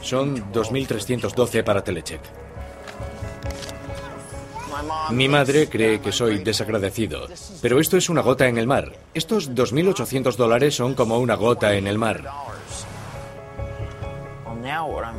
Son 0.00 0.52
2.312 0.52 1.64
para 1.64 1.82
Telecheck. 1.82 2.41
Mi 5.10 5.28
madre 5.28 5.68
cree 5.68 6.00
que 6.00 6.12
soy 6.12 6.38
desagradecido, 6.38 7.28
pero 7.60 7.78
esto 7.80 7.96
es 7.96 8.08
una 8.08 8.22
gota 8.22 8.48
en 8.48 8.58
el 8.58 8.66
mar. 8.66 8.92
Estos 9.14 9.50
2.800 9.52 10.36
dólares 10.36 10.74
son 10.74 10.94
como 10.94 11.18
una 11.18 11.34
gota 11.34 11.74
en 11.74 11.86
el 11.86 11.98
mar. 11.98 12.22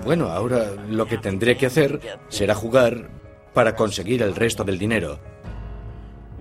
Bueno, 0.04 0.30
ahora 0.30 0.72
lo 0.90 1.06
que 1.06 1.18
tendré 1.18 1.58
que 1.58 1.68
hacer 1.68 2.00
será 2.30 2.56
jugar 2.56 3.10
para 3.54 3.76
conseguir 3.76 4.22
el 4.22 4.36
resto 4.36 4.64
del 4.64 4.80
dinero. 4.80 5.20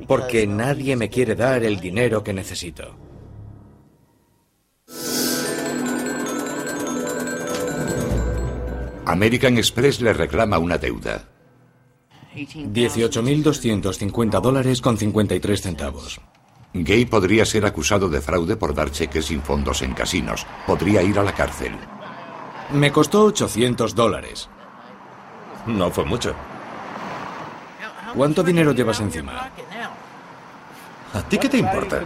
Porque 0.07 0.47
nadie 0.47 0.97
me 0.97 1.11
quiere 1.11 1.35
dar 1.35 1.63
el 1.65 1.81
dinero 1.81 2.25
que 2.25 2.33
necesito. 2.33 2.97
American 9.05 9.59
Express 9.59 10.01
le 10.01 10.13
reclama 10.13 10.59
una 10.59 10.79
deuda. 10.79 11.32
18.250 12.35 14.41
dólares 14.41 14.81
con 14.81 14.97
53 14.97 15.61
centavos. 15.61 16.21
Gay 16.75 17.05
podría 17.05 17.45
ser 17.45 17.67
acusado 17.67 18.09
de 18.09 18.21
fraude 18.21 18.57
por 18.57 18.75
dar 18.75 18.91
cheques 18.91 19.27
sin 19.27 19.43
fondos 19.43 19.83
en 19.83 19.93
casinos. 19.93 20.47
Podría 20.67 21.03
ir 21.03 21.19
a 21.19 21.23
la 21.23 21.35
cárcel. 21.35 21.77
Me 22.73 22.91
costó 22.91 23.25
800 23.25 23.95
dólares. 23.95 24.49
No 25.67 25.91
fue 25.91 26.05
mucho. 26.05 26.35
¿Cuánto 28.15 28.43
dinero 28.43 28.73
llevas 28.73 29.01
encima? 29.01 29.51
¿A 31.13 31.23
ti 31.23 31.39
qué 31.39 31.49
te 31.49 31.59
importa? 31.59 32.03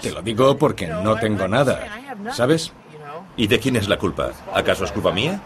Te 0.00 0.10
lo 0.10 0.22
digo 0.22 0.58
porque 0.58 0.88
no 0.88 1.16
tengo 1.16 1.46
nada. 1.46 1.86
¿Sabes? 2.32 2.72
¿Y 3.36 3.46
de 3.46 3.60
quién 3.60 3.76
es 3.76 3.88
la 3.88 3.98
culpa? 3.98 4.30
¿Acaso 4.52 4.84
es 4.84 4.92
culpa 4.92 5.12
mía? 5.12 5.40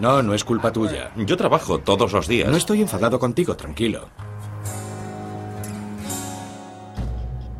No, 0.00 0.22
no 0.22 0.34
es 0.34 0.44
culpa 0.44 0.72
tuya. 0.72 1.12
Yo 1.16 1.36
trabajo 1.36 1.78
todos 1.78 2.12
los 2.12 2.26
días. 2.26 2.48
No 2.48 2.56
estoy 2.56 2.80
enfadado 2.80 3.18
contigo, 3.18 3.54
tranquilo. 3.54 4.08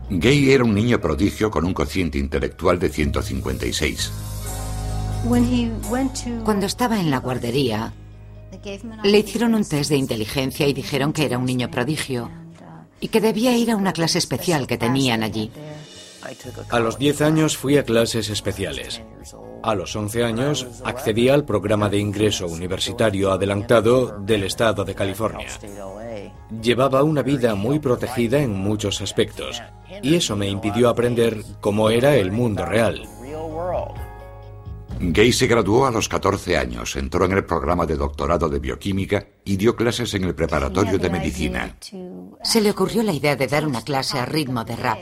Gay 0.09 0.51
era 0.51 0.65
un 0.65 0.75
niño 0.75 1.01
prodigio 1.01 1.51
con 1.51 1.65
un 1.65 1.75
cociente 1.75 2.19
intelectual 2.19 2.79
de 2.79 2.89
156. 2.89 4.11
Cuando 6.45 6.67
estaba 6.67 6.99
en 6.99 7.11
la 7.11 7.19
guardería, 7.19 7.93
le 9.05 9.19
hicieron 9.19 9.55
un 9.55 9.65
test 9.65 9.91
de 9.91 9.97
inteligencia 9.97 10.67
y 10.67 10.73
dijeron 10.73 11.13
que 11.13 11.27
era 11.27 11.39
un 11.39 11.45
niño 11.45 11.71
prodigio 11.71 12.31
y 13.01 13.09
que 13.09 13.21
debía 13.21 13.57
ir 13.57 13.71
a 13.71 13.77
una 13.77 13.93
clase 13.93 14.19
especial 14.19 14.67
que 14.67 14.79
tenían 14.79 15.23
allí. 15.23 15.51
A 16.71 16.81
los 16.81 16.99
10 16.99 17.23
años 17.23 17.57
fui 17.57 17.77
a 17.79 17.85
clases 17.85 18.29
especiales. 18.31 19.03
A 19.63 19.75
los 19.75 19.95
11 19.95 20.25
años 20.25 20.67
accedí 20.85 21.29
al 21.29 21.45
programa 21.45 21.89
de 21.89 21.99
ingreso 21.99 22.47
universitario 22.47 23.33
adelantado 23.33 24.19
del 24.21 24.45
estado 24.45 24.85
de 24.85 24.95
California. 24.95 25.49
Llevaba 26.63 27.03
una 27.03 27.23
vida 27.23 27.55
muy 27.55 27.79
protegida 27.79 28.41
en 28.41 28.53
muchos 28.53 29.01
aspectos 29.01 29.63
y 30.03 30.15
eso 30.15 30.37
me 30.37 30.49
impidió 30.49 30.89
aprender 30.89 31.43
cómo 31.61 31.91
era 31.91 32.17
el 32.17 32.33
mundo 32.33 32.65
real. 32.65 33.09
Gay 35.03 35.33
se 35.33 35.47
graduó 35.47 35.87
a 35.87 35.91
los 35.91 36.11
14 36.11 36.59
años, 36.59 36.95
entró 36.97 37.25
en 37.25 37.33
el 37.33 37.45
programa 37.45 37.87
de 37.87 37.97
doctorado 37.97 38.51
de 38.51 38.59
bioquímica 38.59 39.25
y 39.45 39.57
dio 39.57 39.75
clases 39.75 40.13
en 40.13 40.25
el 40.25 40.35
preparatorio 40.35 40.99
de 40.99 41.09
medicina. 41.09 41.77
Se 42.43 42.61
le 42.61 42.71
ocurrió 42.71 43.03
la 43.03 43.13
idea 43.13 43.35
de 43.35 43.47
dar 43.47 43.67
una 43.67 43.81
clase 43.81 44.19
a 44.19 44.27
ritmo 44.27 44.63
de 44.63 44.77
rap. 44.77 44.99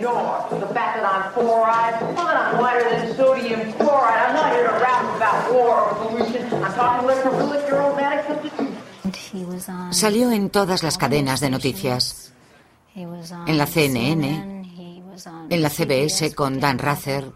Ignore 0.00 0.48
the 0.48 0.72
fact 0.72 0.96
that 0.96 1.04
I'm 1.04 1.30
fluoride, 1.34 2.00
that 2.16 2.36
I'm 2.40 2.60
lighter 2.62 2.88
than 2.88 3.14
sodium 3.16 3.70
chloride. 3.74 4.20
I'm 4.24 4.34
not 4.34 4.52
here 4.54 4.64
to 4.64 4.72
rap 4.80 5.04
about 5.16 5.52
war 5.52 5.76
or 5.76 5.94
pollution. 6.00 6.42
I'm 6.64 6.72
talking 6.72 7.06
electrophilic 7.06 7.68
aromatic 7.68 8.26
substitution. 8.26 8.80
Salió 9.92 10.32
en 10.32 10.48
todas 10.48 10.82
las 10.82 10.96
cadenas 10.96 11.40
de 11.40 11.50
noticias. 11.50 12.32
en 12.94 13.58
la 13.58 13.66
CNN, 13.66 14.64
en 15.50 15.62
la 15.62 15.68
CBS 15.68 16.34
con 16.34 16.60
Dan 16.60 16.78
Rather. 16.78 17.30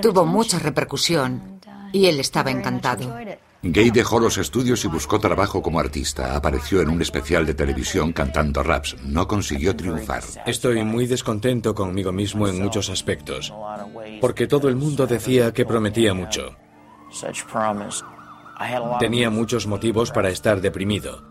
Tuvo 0.00 0.26
mucha 0.26 0.60
repercusión 0.60 1.60
y 1.92 2.06
él 2.06 2.20
estaba 2.20 2.52
encantado. 2.52 3.14
Gay 3.62 3.90
dejó 3.90 4.20
los 4.20 4.38
estudios 4.38 4.84
y 4.84 4.88
buscó 4.88 5.18
trabajo 5.18 5.62
como 5.62 5.80
artista. 5.80 6.36
Apareció 6.36 6.80
en 6.80 6.88
un 6.88 7.02
especial 7.02 7.46
de 7.46 7.54
televisión 7.54 8.12
cantando 8.12 8.62
raps. 8.62 8.96
No 9.02 9.26
consiguió 9.26 9.74
triunfar. 9.74 10.22
Estoy 10.46 10.84
muy 10.84 11.06
descontento 11.06 11.74
conmigo 11.74 12.12
mismo 12.12 12.48
en 12.48 12.62
muchos 12.62 12.90
aspectos, 12.90 13.52
porque 14.20 14.46
todo 14.46 14.68
el 14.68 14.76
mundo 14.76 15.06
decía 15.06 15.52
que 15.52 15.64
prometía 15.64 16.14
mucho. 16.14 16.56
Tenía 19.00 19.30
muchos 19.30 19.66
motivos 19.66 20.10
para 20.10 20.30
estar 20.30 20.60
deprimido. 20.60 21.22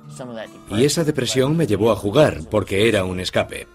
Y 0.70 0.84
esa 0.84 1.03
depresión 1.03 1.58
me 1.58 1.67
llevó 1.67 1.91
a 1.91 1.96
jugar, 1.96 2.41
porque 2.51 2.88
era 2.88 3.03
un 3.05 3.20
escape. 3.20 3.67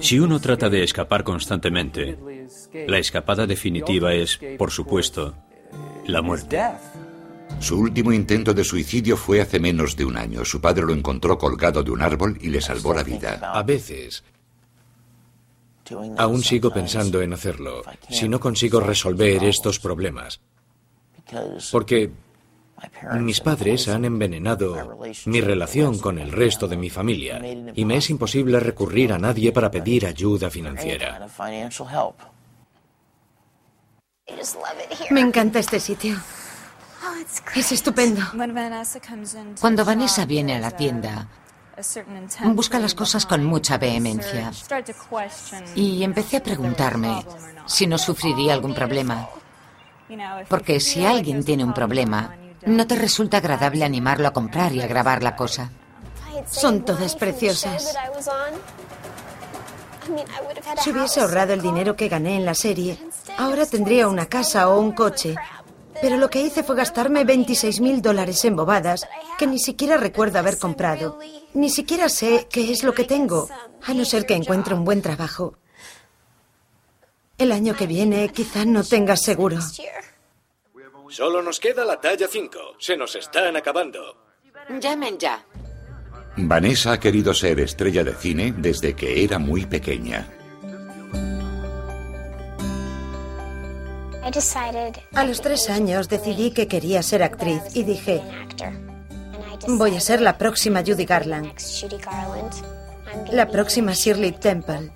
Si 0.00 0.18
uno 0.18 0.40
trata 0.40 0.68
de 0.68 0.82
escapar 0.82 1.22
constantemente, 1.22 2.18
la 2.86 2.98
escapada 2.98 3.46
definitiva 3.46 4.14
es, 4.14 4.38
por 4.58 4.70
supuesto, 4.70 5.34
la 6.06 6.22
muerte. 6.22 6.60
Su 7.60 7.78
último 7.78 8.12
intento 8.12 8.54
de 8.54 8.64
suicidio 8.64 9.16
fue 9.16 9.40
hace 9.40 9.60
menos 9.60 9.96
de 9.96 10.04
un 10.04 10.16
año. 10.16 10.44
Su 10.44 10.60
padre 10.60 10.84
lo 10.84 10.92
encontró 10.92 11.38
colgado 11.38 11.82
de 11.82 11.90
un 11.90 12.02
árbol 12.02 12.38
y 12.40 12.48
le 12.48 12.60
salvó 12.60 12.92
la 12.92 13.04
vida. 13.04 13.38
A 13.40 13.62
veces, 13.62 14.24
aún 16.18 16.42
sigo 16.42 16.72
pensando 16.72 17.22
en 17.22 17.32
hacerlo, 17.32 17.82
si 18.08 18.28
no 18.28 18.40
consigo 18.40 18.80
resolver 18.80 19.44
estos 19.44 19.78
problemas. 19.78 20.40
Porque 21.70 22.10
mis 23.20 23.40
padres 23.40 23.88
han 23.88 24.04
envenenado 24.04 24.98
mi 25.26 25.40
relación 25.40 25.98
con 25.98 26.18
el 26.18 26.32
resto 26.32 26.66
de 26.66 26.76
mi 26.76 26.90
familia 26.90 27.40
y 27.74 27.84
me 27.84 27.96
es 27.96 28.10
imposible 28.10 28.58
recurrir 28.58 29.12
a 29.12 29.18
nadie 29.18 29.52
para 29.52 29.70
pedir 29.70 30.06
ayuda 30.06 30.50
financiera. 30.50 31.28
Me 35.10 35.20
encanta 35.20 35.58
este 35.58 35.80
sitio. 35.80 36.16
Es 37.54 37.72
estupendo. 37.72 38.22
Cuando 39.60 39.84
Vanessa 39.84 40.24
viene 40.24 40.56
a 40.56 40.60
la 40.60 40.70
tienda, 40.70 41.28
busca 42.44 42.78
las 42.78 42.94
cosas 42.94 43.26
con 43.26 43.44
mucha 43.44 43.78
vehemencia. 43.78 44.52
Y 45.74 46.04
empecé 46.04 46.38
a 46.38 46.42
preguntarme 46.42 47.24
si 47.66 47.86
no 47.86 47.98
sufriría 47.98 48.54
algún 48.54 48.74
problema. 48.74 49.28
Porque 50.48 50.80
si 50.80 51.04
alguien 51.04 51.44
tiene 51.44 51.64
un 51.64 51.74
problema, 51.74 52.36
no 52.66 52.86
te 52.86 52.96
resulta 52.96 53.38
agradable 53.38 53.84
animarlo 53.84 54.28
a 54.28 54.32
comprar 54.32 54.72
y 54.72 54.82
a 54.82 54.86
grabar 54.86 55.22
la 55.22 55.36
cosa. 55.36 55.70
Son 56.48 56.84
todas 56.84 57.16
preciosas. 57.16 57.96
Si 60.82 60.90
hubiese 60.90 61.20
ahorrado 61.20 61.54
el 61.54 61.62
dinero 61.62 61.96
que 61.96 62.08
gané 62.08 62.36
en 62.36 62.44
la 62.44 62.54
serie, 62.54 62.98
ahora 63.38 63.66
tendría 63.66 64.08
una 64.08 64.26
casa 64.26 64.68
o 64.68 64.80
un 64.80 64.92
coche. 64.92 65.34
Pero 66.00 66.16
lo 66.16 66.30
que 66.30 66.42
hice 66.42 66.62
fue 66.62 66.76
gastarme 66.76 67.24
26 67.24 67.80
mil 67.80 68.02
dólares 68.02 68.44
en 68.44 68.56
bobadas 68.56 69.06
que 69.38 69.46
ni 69.46 69.58
siquiera 69.58 69.96
recuerdo 69.96 70.38
haber 70.38 70.58
comprado. 70.58 71.18
Ni 71.54 71.70
siquiera 71.70 72.08
sé 72.08 72.48
qué 72.50 72.72
es 72.72 72.82
lo 72.82 72.92
que 72.92 73.04
tengo, 73.04 73.48
a 73.82 73.94
no 73.94 74.04
ser 74.04 74.26
que 74.26 74.34
encuentre 74.34 74.74
un 74.74 74.84
buen 74.84 75.02
trabajo. 75.02 75.58
El 77.38 77.52
año 77.52 77.74
que 77.74 77.86
viene 77.86 78.28
quizá 78.30 78.64
no 78.64 78.84
tenga 78.84 79.16
seguro. 79.16 79.58
Solo 81.08 81.42
nos 81.42 81.60
queda 81.60 81.84
la 81.84 82.00
talla 82.00 82.26
5. 82.26 82.58
Se 82.78 82.96
nos 82.96 83.14
están 83.16 83.56
acabando. 83.56 84.16
Llamen 84.80 85.18
ya. 85.18 85.44
Vanessa 86.36 86.92
ha 86.92 87.00
querido 87.00 87.34
ser 87.34 87.60
estrella 87.60 88.02
de 88.02 88.14
cine 88.14 88.54
desde 88.56 88.96
que 88.96 89.22
era 89.22 89.38
muy 89.38 89.66
pequeña. 89.66 90.26
A 95.14 95.24
los 95.24 95.40
tres 95.40 95.68
años 95.68 96.08
decidí 96.08 96.52
que 96.52 96.68
quería 96.68 97.02
ser 97.02 97.22
actriz 97.22 97.62
y 97.74 97.82
dije, 97.82 98.22
voy 99.68 99.96
a 99.96 100.00
ser 100.00 100.20
la 100.20 100.38
próxima 100.38 100.80
Judy 100.80 101.04
Garland, 101.04 101.52
la 103.32 103.48
próxima 103.48 103.92
Shirley 103.94 104.32
Temple. 104.32 104.92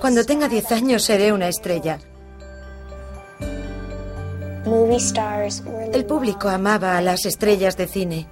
Cuando 0.00 0.24
tenga 0.24 0.48
diez 0.48 0.72
años 0.72 1.04
seré 1.04 1.32
una 1.32 1.48
estrella. 1.48 1.98
El 5.92 6.04
público 6.06 6.48
amaba 6.48 6.96
a 6.96 7.02
las 7.02 7.26
estrellas 7.26 7.76
de 7.76 7.86
cine. 7.86 8.26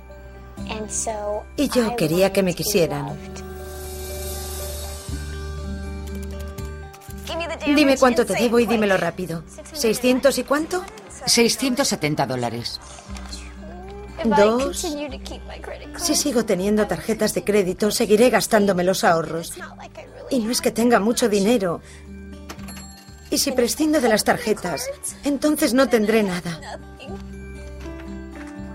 Y 1.57 1.69
yo 1.69 1.97
quería 1.97 2.33
que 2.33 2.43
me 2.43 2.55
quisieran. 2.55 3.17
Dime 7.67 7.97
cuánto 7.97 8.25
te 8.25 8.35
debo 8.35 8.59
y 8.59 8.67
dímelo 8.67 8.97
rápido. 8.97 9.45
¿600 9.75 10.39
y 10.39 10.45
cuánto? 10.45 10.85
670 11.27 12.27
dólares. 12.27 12.81
Dos. 14.25 14.87
Si 15.99 16.17
sigo 16.17 16.45
teniendo 16.45 16.87
tarjetas 16.87 17.35
de 17.35 17.45
crédito, 17.45 17.91
seguiré 17.91 18.31
gastándome 18.31 18.85
los 18.85 19.05
ahorros. 19.05 19.55
Y 20.31 20.41
no 20.41 20.51
es 20.51 20.61
que 20.61 20.71
tenga 20.71 20.99
mucho 20.99 21.29
dinero. 21.29 21.81
Y 23.31 23.39
si 23.39 23.53
prescindo 23.53 24.01
de 24.01 24.09
las 24.09 24.25
tarjetas, 24.25 24.89
entonces 25.25 25.75
no 25.75 25.89
tendré 25.89 26.23
nada. 26.23 26.79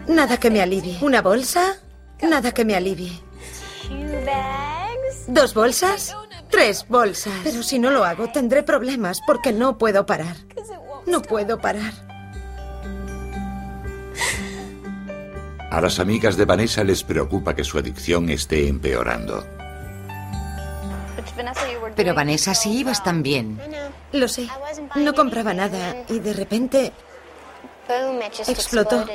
Nada 0.08 0.38
que 0.38 0.52
me 0.52 0.62
alivie. 0.62 0.98
¿Una 1.02 1.22
bolsa? 1.22 1.78
Nada 2.22 2.52
que 2.52 2.66
me 2.66 2.76
alivie. 2.76 3.20
¿Dos 5.28 5.54
bolsas? 5.54 6.16
Tres 6.54 6.86
bolsas. 6.88 7.34
Pero 7.44 7.64
si 7.64 7.80
no 7.80 7.90
lo 7.90 8.06
hago, 8.06 8.30
tendré 8.30 8.62
problemas 8.62 9.22
porque 9.26 9.52
no 9.52 9.80
puedo 9.80 10.06
parar. 10.06 10.36
No 11.08 11.20
puedo 11.24 11.60
parar. 11.60 11.92
A 15.72 15.82
las 15.82 15.98
amigas 15.98 16.38
de 16.38 16.46
Vanessa 16.46 16.84
les 16.84 17.04
preocupa 17.04 17.56
que 17.56 17.64
su 17.64 17.80
adicción 17.80 18.30
esté 18.30 18.68
empeorando. 18.68 19.44
Pero 21.96 22.14
Vanessa, 22.14 22.54
sí 22.54 22.78
ibas 22.78 23.04
tan 23.04 23.24
bien. 23.24 23.60
Lo 24.12 24.28
sé. 24.28 24.48
No 24.94 25.16
compraba 25.16 25.56
nada 25.56 26.06
y 26.08 26.20
de 26.20 26.34
repente 26.34 26.94
explotó. 28.48 29.08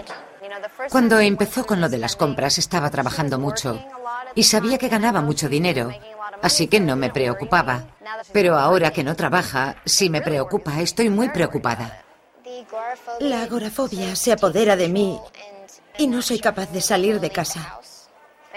Cuando 0.91 1.21
empezó 1.21 1.65
con 1.65 1.81
lo 1.81 1.89
de 1.89 1.99
las 1.99 2.17
compras 2.17 2.59
estaba 2.59 2.91
trabajando 2.91 3.39
mucho 3.39 3.81
y 4.35 4.45
sabía 4.45 4.79
que 4.79 4.89
ganaba 4.89 5.21
mucho 5.21 5.49
dinero, 5.49 5.91
así 6.43 6.67
que 6.67 6.81
no 6.81 6.97
me 6.97 7.11
preocupaba. 7.11 7.85
Pero 8.33 8.57
ahora 8.57 8.93
que 8.93 9.05
no 9.05 9.17
trabaja, 9.17 9.77
sí 9.85 10.11
me 10.11 10.21
preocupa, 10.21 10.81
estoy 10.81 11.11
muy 11.11 11.29
preocupada. 11.29 12.05
La 13.21 13.43
agorafobia 13.43 14.17
se 14.17 14.33
apodera 14.33 14.77
de 14.77 14.89
mí 14.89 15.19
y 15.99 16.07
no 16.07 16.23
soy 16.23 16.39
capaz 16.39 16.71
de 16.73 16.81
salir 16.81 17.21
de 17.21 17.31
casa. 17.31 17.81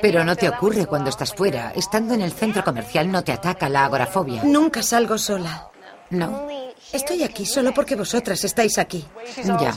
Pero 0.01 0.23
no 0.23 0.36
te 0.36 0.49
ocurre 0.49 0.88
cuando 0.88 1.10
estás 1.10 1.34
fuera. 1.34 1.73
Estando 1.75 2.13
en 2.13 2.21
el 2.21 2.31
centro 2.31 2.63
comercial 2.63 3.12
no 3.12 3.23
te 3.23 3.31
ataca 3.31 3.69
la 3.69 3.86
agorafobia. 3.86 4.43
Nunca 4.43 4.81
salgo 4.81 5.17
sola. 5.17 5.69
No. 6.10 6.47
Estoy 6.91 7.23
aquí 7.23 7.45
solo 7.45 7.73
porque 7.73 7.95
vosotras 7.95 8.43
estáis 8.43 8.77
aquí. 8.77 9.05
Ya. 9.38 9.73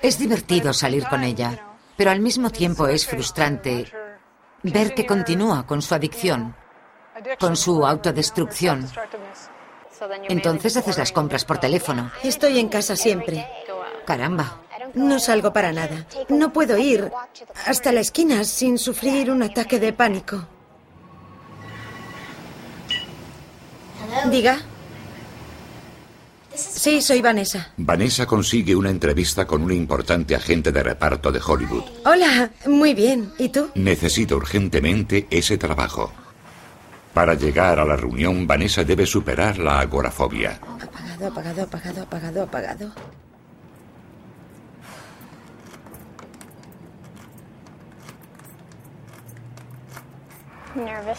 Es 0.00 0.18
divertido 0.18 0.72
salir 0.72 1.06
con 1.06 1.24
ella, 1.24 1.58
pero 1.96 2.10
al 2.10 2.20
mismo 2.20 2.50
tiempo 2.50 2.86
es 2.86 3.06
frustrante 3.06 3.90
ver 4.62 4.94
que 4.94 5.06
continúa 5.06 5.66
con 5.66 5.82
su 5.82 5.94
adicción, 5.94 6.54
con 7.38 7.56
su 7.56 7.86
autodestrucción. 7.86 8.88
Entonces 10.28 10.76
haces 10.76 10.98
las 10.98 11.12
compras 11.12 11.44
por 11.44 11.58
teléfono. 11.58 12.10
Estoy 12.22 12.58
en 12.58 12.68
casa 12.68 12.96
siempre. 12.96 13.46
Caramba. 14.04 14.62
No 14.94 15.18
salgo 15.18 15.52
para 15.52 15.72
nada. 15.72 16.06
No 16.28 16.52
puedo 16.52 16.78
ir 16.78 17.10
hasta 17.66 17.92
la 17.92 18.00
esquina 18.00 18.44
sin 18.44 18.78
sufrir 18.78 19.30
un 19.30 19.42
ataque 19.42 19.78
de 19.78 19.92
pánico. 19.92 20.46
Diga. 24.30 24.58
Sí, 26.78 27.02
soy 27.02 27.20
Vanessa. 27.20 27.72
Vanessa 27.76 28.24
consigue 28.24 28.76
una 28.76 28.88
entrevista 28.88 29.48
con 29.48 29.62
un 29.62 29.72
importante 29.72 30.36
agente 30.36 30.70
de 30.70 30.84
reparto 30.84 31.32
de 31.32 31.40
Hollywood. 31.44 31.82
Hola, 32.06 32.52
muy 32.66 32.94
bien. 32.94 33.32
¿Y 33.36 33.48
tú? 33.48 33.68
Necesita 33.74 34.36
urgentemente 34.36 35.26
ese 35.28 35.58
trabajo. 35.58 36.12
Para 37.12 37.34
llegar 37.34 37.80
a 37.80 37.84
la 37.84 37.96
reunión, 37.96 38.46
Vanessa 38.46 38.84
debe 38.84 39.06
superar 39.06 39.58
la 39.58 39.80
agorafobia. 39.80 40.60
Apagado, 40.80 41.26
apagado, 41.26 41.62
apagado, 41.62 42.02
apagado, 42.02 42.42
apagado. 42.44 42.92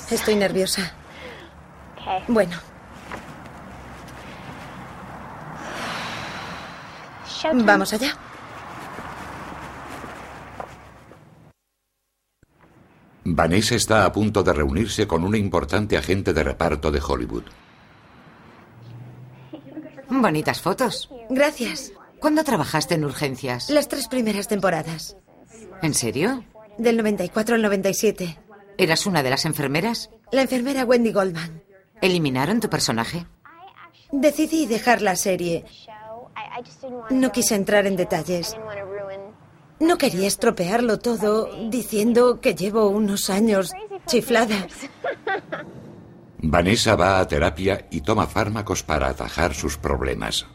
Estoy 0.10 0.36
nerviosa. 0.36 0.94
Bueno. 2.30 2.69
Vamos 7.54 7.94
allá. 7.94 8.18
Vanessa 13.24 13.76
está 13.76 14.06
a 14.06 14.12
punto 14.12 14.44
de 14.44 14.54
reunirse 14.54 15.08
con 15.08 15.24
un 15.24 15.36
importante 15.36 15.98
agente 15.98 16.34
de 16.34 16.44
reparto 16.44 16.92
de 16.92 17.00
Hollywood. 17.00 17.44
Bonitas 20.10 20.62
fotos. 20.62 21.10
Gracias. 21.30 21.94
¿Cuándo 22.20 22.44
trabajaste 22.44 22.96
en 22.96 23.06
urgencias? 23.06 23.70
Las 23.70 23.88
tres 23.88 24.08
primeras 24.08 24.48
temporadas. 24.48 25.16
¿En 25.82 25.94
serio? 25.94 26.44
Del 26.78 26.98
94 26.98 27.56
al 27.56 27.62
97. 27.62 28.38
¿Eras 28.78 29.06
una 29.06 29.24
de 29.24 29.30
las 29.30 29.46
enfermeras? 29.46 30.10
La 30.32 30.42
enfermera 30.42 30.84
Wendy 30.86 31.12
Goldman. 31.12 31.64
¿Eliminaron 32.02 32.60
tu 32.60 32.70
personaje? 32.70 33.26
Decidí 34.12 34.66
dejar 34.66 35.02
la 35.02 35.16
serie. 35.16 35.66
No 37.10 37.32
quise 37.32 37.56
entrar 37.56 37.88
en 37.88 37.96
detalles. 37.96 38.56
No 39.80 39.98
quería 39.98 40.28
estropearlo 40.28 41.00
todo 41.00 41.50
diciendo 41.70 42.42
que 42.42 42.54
llevo 42.54 42.90
unos 42.90 43.30
años 43.30 43.72
chiflada. 44.06 44.68
Vanessa 46.42 46.96
va 46.96 47.20
a 47.20 47.28
terapia 47.28 47.88
y 47.92 48.02
toma 48.02 48.28
fármacos 48.28 48.84
para 48.84 49.10
atajar 49.10 49.54
sus 49.54 49.78
problemas. 49.78 50.46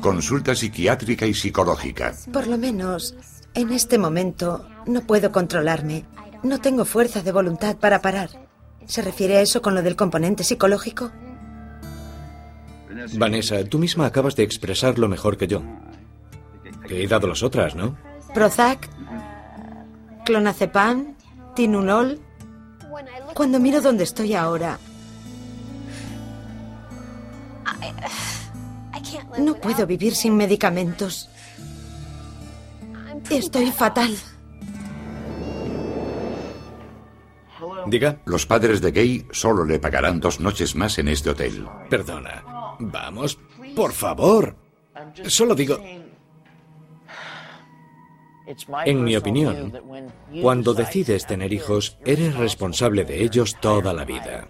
Consulta 0.00 0.54
psiquiátrica 0.54 1.26
y 1.26 1.34
psicológica. 1.34 2.12
Por 2.32 2.48
lo 2.48 2.58
menos, 2.58 3.14
en 3.54 3.70
este 3.70 3.98
momento, 3.98 4.66
no 4.86 5.02
puedo 5.02 5.30
controlarme. 5.30 6.04
No 6.42 6.60
tengo 6.60 6.84
fuerza 6.84 7.22
de 7.22 7.30
voluntad 7.30 7.76
para 7.76 8.02
parar. 8.02 8.51
¿Se 8.86 9.02
refiere 9.02 9.36
a 9.36 9.40
eso 9.40 9.62
con 9.62 9.74
lo 9.74 9.82
del 9.82 9.96
componente 9.96 10.44
psicológico? 10.44 11.10
Vanessa, 13.14 13.64
tú 13.64 13.78
misma 13.78 14.06
acabas 14.06 14.36
de 14.36 14.42
expresarlo 14.42 15.08
mejor 15.08 15.36
que 15.36 15.46
yo. 15.46 15.62
Te 16.86 17.02
he 17.02 17.08
dado 17.08 17.26
las 17.26 17.42
otras, 17.42 17.74
¿no? 17.74 17.96
Prozac, 18.34 18.88
clonazepam, 20.24 21.14
tinunol. 21.54 22.20
Cuando 23.34 23.58
miro 23.58 23.80
dónde 23.80 24.04
estoy 24.04 24.34
ahora, 24.34 24.78
no 29.38 29.54
puedo 29.54 29.86
vivir 29.86 30.14
sin 30.14 30.36
medicamentos. 30.36 31.28
Estoy 33.30 33.72
fatal. 33.72 34.14
Diga. 37.86 38.20
Los 38.24 38.46
padres 38.46 38.80
de 38.80 38.90
Gay 38.90 39.26
solo 39.30 39.64
le 39.64 39.78
pagarán 39.78 40.20
dos 40.20 40.40
noches 40.40 40.74
más 40.74 40.98
en 40.98 41.08
este 41.08 41.30
hotel. 41.30 41.66
Perdona. 41.88 42.42
Vamos, 42.78 43.38
por 43.74 43.92
favor. 43.92 44.56
Solo 45.24 45.54
digo... 45.54 45.78
En 48.84 49.04
mi 49.04 49.16
opinión, 49.16 49.72
cuando 50.42 50.74
decides 50.74 51.26
tener 51.26 51.52
hijos, 51.52 51.96
eres 52.04 52.34
responsable 52.34 53.04
de 53.04 53.22
ellos 53.22 53.56
toda 53.60 53.94
la 53.94 54.04
vida. 54.04 54.48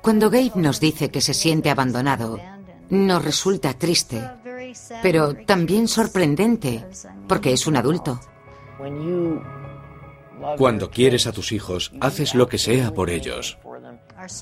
Cuando 0.00 0.30
Gabe 0.30 0.52
nos 0.54 0.80
dice 0.80 1.10
que 1.10 1.20
se 1.20 1.34
siente 1.34 1.70
abandonado, 1.70 2.40
nos 2.88 3.24
resulta 3.24 3.74
triste, 3.74 4.22
pero 5.02 5.34
también 5.34 5.88
sorprendente, 5.88 6.86
porque 7.28 7.52
es 7.52 7.66
un 7.66 7.76
adulto. 7.76 8.18
Cuando 10.56 10.90
quieres 10.90 11.26
a 11.26 11.32
tus 11.32 11.52
hijos, 11.52 11.92
haces 12.00 12.34
lo 12.34 12.48
que 12.48 12.58
sea 12.58 12.92
por 12.92 13.10
ellos. 13.10 13.58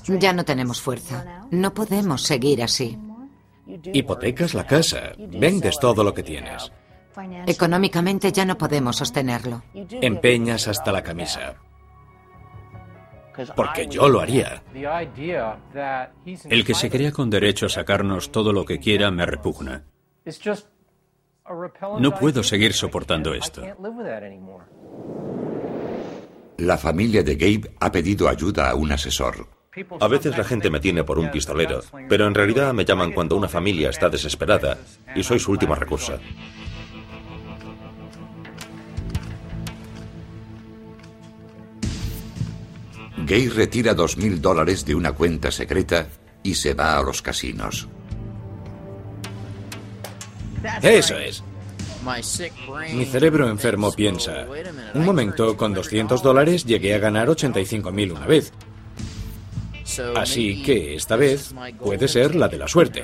Ya 0.07 0.33
no 0.33 0.45
tenemos 0.45 0.81
fuerza. 0.81 1.45
No 1.51 1.73
podemos 1.73 2.23
seguir 2.23 2.63
así. 2.63 2.97
Hipotecas 3.93 4.53
la 4.53 4.65
casa, 4.65 5.13
vendes 5.17 5.79
todo 5.79 6.03
lo 6.03 6.13
que 6.13 6.23
tienes. 6.23 6.71
Económicamente 7.45 8.31
ya 8.31 8.45
no 8.45 8.57
podemos 8.57 8.97
sostenerlo. 8.97 9.63
Empeñas 9.73 10.67
hasta 10.67 10.91
la 10.91 11.03
camisa. 11.03 11.55
Porque 13.55 13.87
yo 13.87 14.09
lo 14.09 14.19
haría. 14.19 14.63
El 16.49 16.65
que 16.65 16.73
se 16.73 16.89
crea 16.89 17.11
con 17.11 17.29
derecho 17.29 17.67
a 17.67 17.69
sacarnos 17.69 18.31
todo 18.31 18.51
lo 18.51 18.65
que 18.65 18.79
quiera 18.79 19.11
me 19.11 19.25
repugna. 19.25 19.83
No 21.99 22.13
puedo 22.15 22.43
seguir 22.43 22.73
soportando 22.73 23.33
esto. 23.33 23.63
La 26.59 26.77
familia 26.77 27.23
de 27.23 27.35
Gabe 27.35 27.71
ha 27.79 27.89
pedido 27.89 28.27
ayuda 28.27 28.69
a 28.69 28.75
un 28.75 28.91
asesor. 28.91 29.47
A 30.01 30.07
veces 30.09 30.37
la 30.37 30.43
gente 30.43 30.69
me 30.69 30.81
tiene 30.81 31.05
por 31.05 31.17
un 31.17 31.31
pistolero, 31.31 31.81
pero 32.09 32.27
en 32.27 32.35
realidad 32.35 32.73
me 32.73 32.83
llaman 32.83 33.13
cuando 33.13 33.37
una 33.37 33.47
familia 33.47 33.89
está 33.89 34.09
desesperada 34.09 34.77
y 35.15 35.23
soy 35.23 35.39
su 35.39 35.51
último 35.51 35.73
recurso. 35.73 36.19
Gay 43.25 43.47
retira 43.47 43.93
dos 43.93 44.17
mil 44.17 44.41
dólares 44.41 44.83
de 44.83 44.95
una 44.95 45.13
cuenta 45.13 45.51
secreta 45.51 46.07
y 46.43 46.55
se 46.55 46.73
va 46.73 46.97
a 46.97 47.03
los 47.03 47.21
casinos. 47.21 47.87
Eso 50.81 51.17
es. 51.17 51.41
Mi 52.93 53.05
cerebro 53.05 53.49
enfermo 53.49 53.91
piensa, 53.91 54.45
un 54.93 55.05
momento, 55.05 55.55
con 55.55 55.73
200 55.73 56.21
dólares 56.21 56.65
llegué 56.65 56.93
a 56.95 56.99
ganar 56.99 57.27
85.000 57.27 58.11
una 58.11 58.25
vez. 58.25 58.51
Así 60.15 60.63
que 60.63 60.95
esta 60.95 61.15
vez 61.15 61.53
puede 61.79 62.07
ser 62.07 62.35
la 62.35 62.47
de 62.47 62.57
la 62.57 62.67
suerte. 62.67 63.03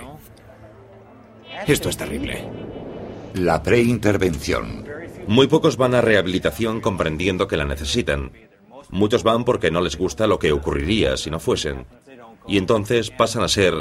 Esto 1.68 1.90
es 1.90 1.98
terrible. 1.98 2.48
La 3.34 3.62
preintervención. 3.64 4.86
Muy 5.28 5.48
pocos 5.48 5.78
van 5.78 5.96
a 5.96 6.02
rehabilitación 6.02 6.82
comprendiendo 6.82 7.48
que 7.48 7.58
la 7.58 7.66
necesitan. 7.66 8.32
Muchos 8.90 9.24
van 9.24 9.44
porque 9.44 9.72
no 9.72 9.82
les 9.82 9.98
gusta 9.98 10.28
lo 10.28 10.38
que 10.38 10.52
ocurriría 10.52 11.18
si 11.18 11.32
no 11.32 11.40
fuesen. 11.40 11.86
Y 12.48 12.58
entonces 12.58 13.10
pasan 13.10 13.44
a 13.44 13.48
ser 13.48 13.74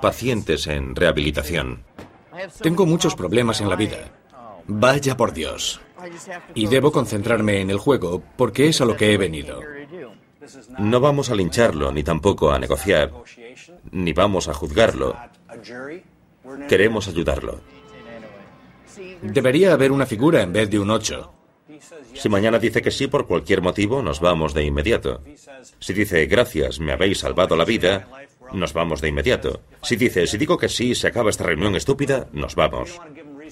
pacientes 0.00 0.68
en 0.68 0.94
rehabilitación. 0.94 1.82
Tengo 2.62 2.86
muchos 2.86 3.16
problemas 3.16 3.60
en 3.60 3.68
la 3.68 3.76
vida. 3.76 3.98
Vaya 4.68 5.16
por 5.16 5.32
Dios. 5.32 5.80
Y 6.54 6.66
debo 6.66 6.92
concentrarme 6.92 7.60
en 7.60 7.70
el 7.70 7.78
juego 7.78 8.22
porque 8.36 8.68
es 8.68 8.80
a 8.80 8.84
lo 8.84 8.96
que 8.96 9.12
he 9.12 9.16
venido. 9.16 9.60
No 10.78 11.00
vamos 11.00 11.30
a 11.30 11.34
lincharlo, 11.34 11.90
ni 11.92 12.02
tampoco 12.02 12.50
a 12.50 12.58
negociar, 12.58 13.12
ni 13.90 14.12
vamos 14.12 14.48
a 14.48 14.54
juzgarlo. 14.54 15.16
Queremos 16.68 17.08
ayudarlo. 17.08 17.60
Debería 19.22 19.72
haber 19.72 19.92
una 19.92 20.06
figura 20.06 20.42
en 20.42 20.52
vez 20.52 20.70
de 20.70 20.78
un 20.78 20.90
8. 20.90 21.32
Si 22.14 22.28
mañana 22.28 22.58
dice 22.58 22.82
que 22.82 22.90
sí 22.90 23.06
por 23.06 23.26
cualquier 23.26 23.62
motivo, 23.62 24.02
nos 24.02 24.20
vamos 24.20 24.54
de 24.54 24.64
inmediato. 24.64 25.22
Si 25.78 25.92
dice 25.92 26.26
gracias, 26.26 26.80
me 26.80 26.92
habéis 26.92 27.18
salvado 27.18 27.56
la 27.56 27.64
vida, 27.64 28.08
nos 28.52 28.72
vamos 28.72 29.00
de 29.00 29.08
inmediato. 29.08 29.60
Si 29.82 29.96
dice, 29.96 30.26
si 30.26 30.38
digo 30.38 30.56
que 30.56 30.68
sí, 30.68 30.94
se 30.94 31.08
acaba 31.08 31.30
esta 31.30 31.44
reunión 31.44 31.76
estúpida, 31.76 32.28
nos 32.32 32.54
vamos. 32.54 32.98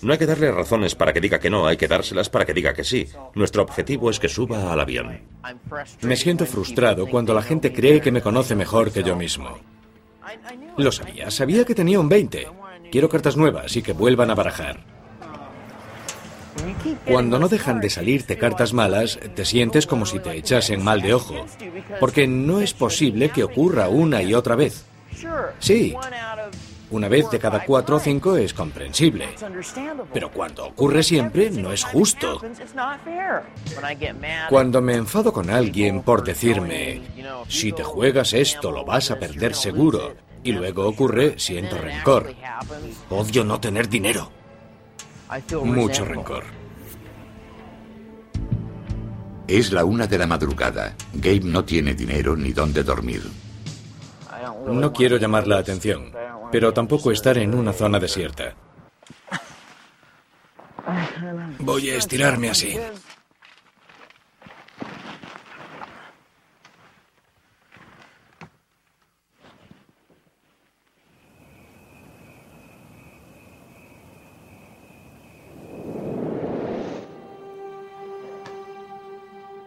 No 0.03 0.13
hay 0.13 0.19
que 0.19 0.27
darle 0.27 0.51
razones 0.51 0.95
para 0.95 1.13
que 1.13 1.21
diga 1.21 1.39
que 1.39 1.51
no, 1.51 1.67
hay 1.67 1.77
que 1.77 1.89
dárselas 1.89 2.29
para 2.29 2.45
que 2.45 2.55
diga 2.55 2.75
que 2.75 2.85
sí. 2.85 3.09
Nuestro 3.35 3.63
objetivo 3.63 4.11
es 4.11 4.19
que 4.19 4.29
suba 4.29 4.73
al 4.73 4.81
avión. 4.81 5.21
Me 6.03 6.17
siento 6.17 6.47
frustrado 6.47 7.07
cuando 7.07 7.35
la 7.35 7.43
gente 7.43 7.73
cree 7.73 8.01
que 8.01 8.13
me 8.13 8.23
conoce 8.23 8.55
mejor 8.55 8.93
que 8.93 9.03
yo 9.03 9.17
mismo. 9.17 9.59
Lo 10.77 10.93
sabía, 10.93 11.31
sabía 11.31 11.65
que 11.65 11.75
tenía 11.75 12.01
un 12.01 12.09
20. 12.09 12.49
Quiero 12.91 13.09
cartas 13.09 13.37
nuevas 13.37 13.75
y 13.77 13.83
que 13.83 13.93
vuelvan 13.93 14.31
a 14.31 14.35
barajar. 14.35 14.97
Cuando 17.07 17.39
no 17.39 17.49
dejan 17.49 17.81
de 17.81 17.91
salirte 17.91 18.39
cartas 18.39 18.73
malas, 18.73 19.19
te 19.35 19.45
sientes 19.45 19.87
como 19.87 20.07
si 20.07 20.19
te 20.19 20.37
echasen 20.37 20.83
mal 20.83 21.03
de 21.03 21.15
ojo, 21.15 21.47
porque 22.01 22.27
no 22.27 22.61
es 22.61 22.73
posible 22.73 23.31
que 23.31 23.45
ocurra 23.45 23.89
una 23.89 24.23
y 24.23 24.35
otra 24.35 24.57
vez. 24.57 24.85
Sí, 25.59 25.95
una 26.91 27.09
vez 27.09 27.31
de 27.31 27.39
cada 27.39 27.65
cuatro 27.65 27.97
o 27.97 28.01
cinco 28.01 28.37
es 28.37 28.55
comprensible. 28.55 29.29
Pero 30.13 30.31
cuando 30.31 30.67
ocurre 30.67 31.03
siempre 31.03 31.51
no 31.51 31.73
es 31.73 31.85
justo. 31.85 32.41
Cuando 34.49 34.81
me 34.81 34.95
enfado 34.95 35.33
con 35.33 35.51
alguien 35.51 36.03
por 36.03 36.23
decirme, 36.23 37.03
si 37.49 37.73
te 37.73 37.83
juegas 37.83 38.33
esto 38.33 38.71
lo 38.71 38.85
vas 38.85 39.11
a 39.11 39.19
perder 39.19 39.55
seguro, 39.55 40.15
y 40.43 40.53
luego 40.53 40.87
ocurre, 40.87 41.35
siento 41.39 41.77
rencor. 41.77 42.33
Odio 43.11 43.45
no 43.45 43.59
tener 43.61 43.89
dinero. 43.89 44.31
Mucho 45.65 46.05
rencor. 46.05 46.45
Es 49.49 49.73
la 49.73 49.85
una 49.85 50.07
de 50.07 50.19
la 50.19 50.27
madrugada. 50.27 50.95
Gabe 51.15 51.41
no 51.41 51.65
tiene 51.65 51.95
dinero 51.95 52.37
ni 52.37 52.53
dónde 52.53 52.83
dormir. 52.85 53.23
No 54.69 54.93
quiero 54.93 55.17
llamar 55.17 55.47
la 55.47 55.59
atención, 55.59 56.13
pero 56.51 56.73
tampoco 56.73 57.11
estar 57.11 57.39
en 57.39 57.55
una 57.55 57.73
zona 57.73 57.99
desierta. 57.99 58.55
Voy 61.59 61.91
a 61.91 61.97
estirarme 61.97 62.51
así. 62.51 62.79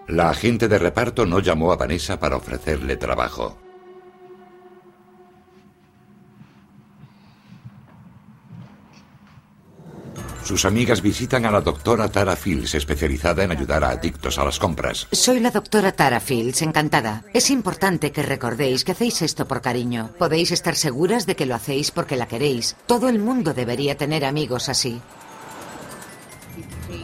La 0.08 0.32
agente 0.32 0.68
de 0.68 0.80
reparto 0.80 1.28
no 1.28 1.40
llamó 1.40 1.72
a 1.72 1.76
Vanessa 1.76 2.20
para 2.20 2.36
ofrecerle 2.36 2.98
trabajo. 2.98 3.69
Sus 10.50 10.66
amigas 10.66 11.04
visitan 11.04 11.46
a 11.46 11.52
la 11.52 11.62
doctora 11.62 12.10
Tara 12.10 12.36
Fields, 12.36 12.74
especializada 12.74 13.44
en 13.44 13.52
ayudar 13.52 13.84
a 13.84 13.92
adictos 13.92 14.40
a 14.40 14.44
las 14.44 14.58
compras. 14.58 15.06
Soy 15.12 15.40
la 15.40 15.52
doctora 15.52 15.92
Tara 15.92 16.20
Fields, 16.20 16.64
encantada. 16.64 17.24
Es 17.36 17.52
importante 17.52 18.12
que 18.12 18.24
recordéis 18.24 18.84
que 18.84 18.94
hacéis 18.94 19.22
esto 19.22 19.48
por 19.48 19.62
cariño. 19.62 20.10
Podéis 20.18 20.50
estar 20.50 20.76
seguras 20.76 21.28
de 21.28 21.36
que 21.36 21.46
lo 21.46 21.54
hacéis 21.54 21.92
porque 21.92 22.18
la 22.18 22.28
queréis. 22.28 22.76
Todo 22.88 23.10
el 23.10 23.20
mundo 23.20 23.54
debería 23.54 23.96
tener 23.96 24.26
amigos 24.26 24.70
así. 24.70 25.00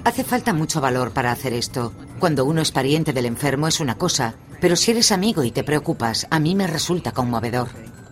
Hace 0.05 0.23
falta 0.23 0.51
mucho 0.51 0.81
valor 0.81 1.12
para 1.12 1.31
hacer 1.31 1.53
esto. 1.53 1.93
Cuando 2.17 2.45
uno 2.45 2.63
es 2.63 2.71
pariente 2.71 3.13
del 3.13 3.27
enfermo 3.27 3.67
es 3.67 3.79
una 3.79 3.95
cosa, 3.95 4.34
pero 4.60 4.75
si 4.75 4.89
eres 4.89 5.12
amigo 5.12 5.43
y 5.43 5.51
te 5.51 5.63
preocupas, 5.63 6.25
a 6.31 6.39
mí 6.39 6.55
me 6.55 6.65
resulta 6.65 7.12
conmovedor. 7.12 7.67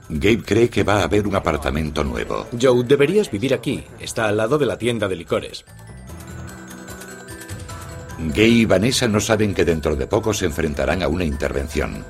Gabe 0.10 0.44
cree 0.44 0.70
que 0.70 0.84
va 0.84 1.00
a 1.00 1.04
haber 1.04 1.28
un 1.28 1.36
apartamento 1.36 2.04
nuevo. 2.04 2.48
Joe, 2.60 2.84
deberías 2.84 3.32
vivir 3.32 3.54
aquí. 3.54 3.84
Está 4.00 4.28
al 4.28 4.38
lado 4.38 4.58
de 4.58 4.66
la 4.66 4.78
tienda 4.78 5.08
de 5.08 5.16
licores. 5.16 5.66
Gabe 8.20 8.48
y 8.48 8.66
Vanessa 8.66 9.08
no 9.08 9.20
saben 9.20 9.54
que 9.54 9.66
dentro 9.66 9.96
de 9.96 10.08
poco 10.08 10.34
se 10.34 10.46
enfrentarán 10.46 11.02
a 11.04 11.08
una 11.08 11.24
intervención. 11.24 12.06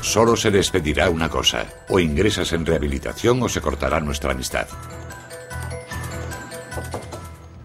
Solo 0.00 0.36
se 0.36 0.50
les 0.50 0.70
pedirá 0.70 1.08
una 1.08 1.28
cosa. 1.28 1.64
O 1.88 1.98
ingresas 1.98 2.52
en 2.52 2.66
rehabilitación 2.66 3.42
o 3.42 3.48
se 3.48 3.60
cortará 3.60 3.98
nuestra 4.00 4.32
amistad. 4.32 4.66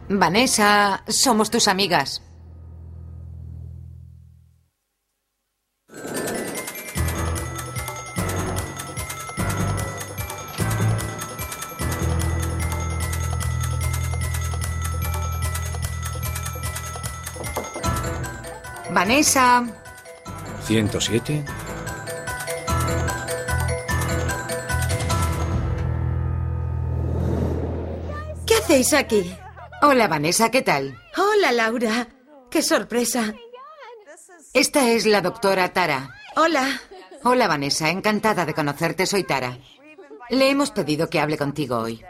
Vanessa, 0.10 1.04
somos 1.08 1.52
tus 1.52 1.68
amigas. 1.68 2.22
Vanessa. 18.98 19.64
107. 20.66 21.46
¿Qué 28.48 28.56
hacéis 28.56 28.94
aquí? 28.94 29.38
Hola, 29.84 30.08
Vanessa, 30.08 30.50
¿qué 30.50 30.64
tal? 30.64 31.00
Hola, 31.16 31.52
Laura. 31.52 32.08
Qué 32.50 32.64
sorpresa. 32.64 33.36
Esta 34.54 34.90
es 34.90 35.06
la 35.06 35.22
doctora 35.22 35.72
Tara. 35.74 36.16
Hola. 36.36 36.82
Hola, 37.24 37.48
Vanessa, 37.48 37.92
encantada 37.92 38.48
de 38.48 38.56
conocerte, 38.56 39.06
soy 39.06 39.24
Tara. 39.24 39.60
Le 40.32 40.50
hemos 40.50 40.72
pedido 40.72 41.08
que 41.08 41.20
hable 41.20 41.38
contigo 41.38 41.78
hoy. 41.78 42.04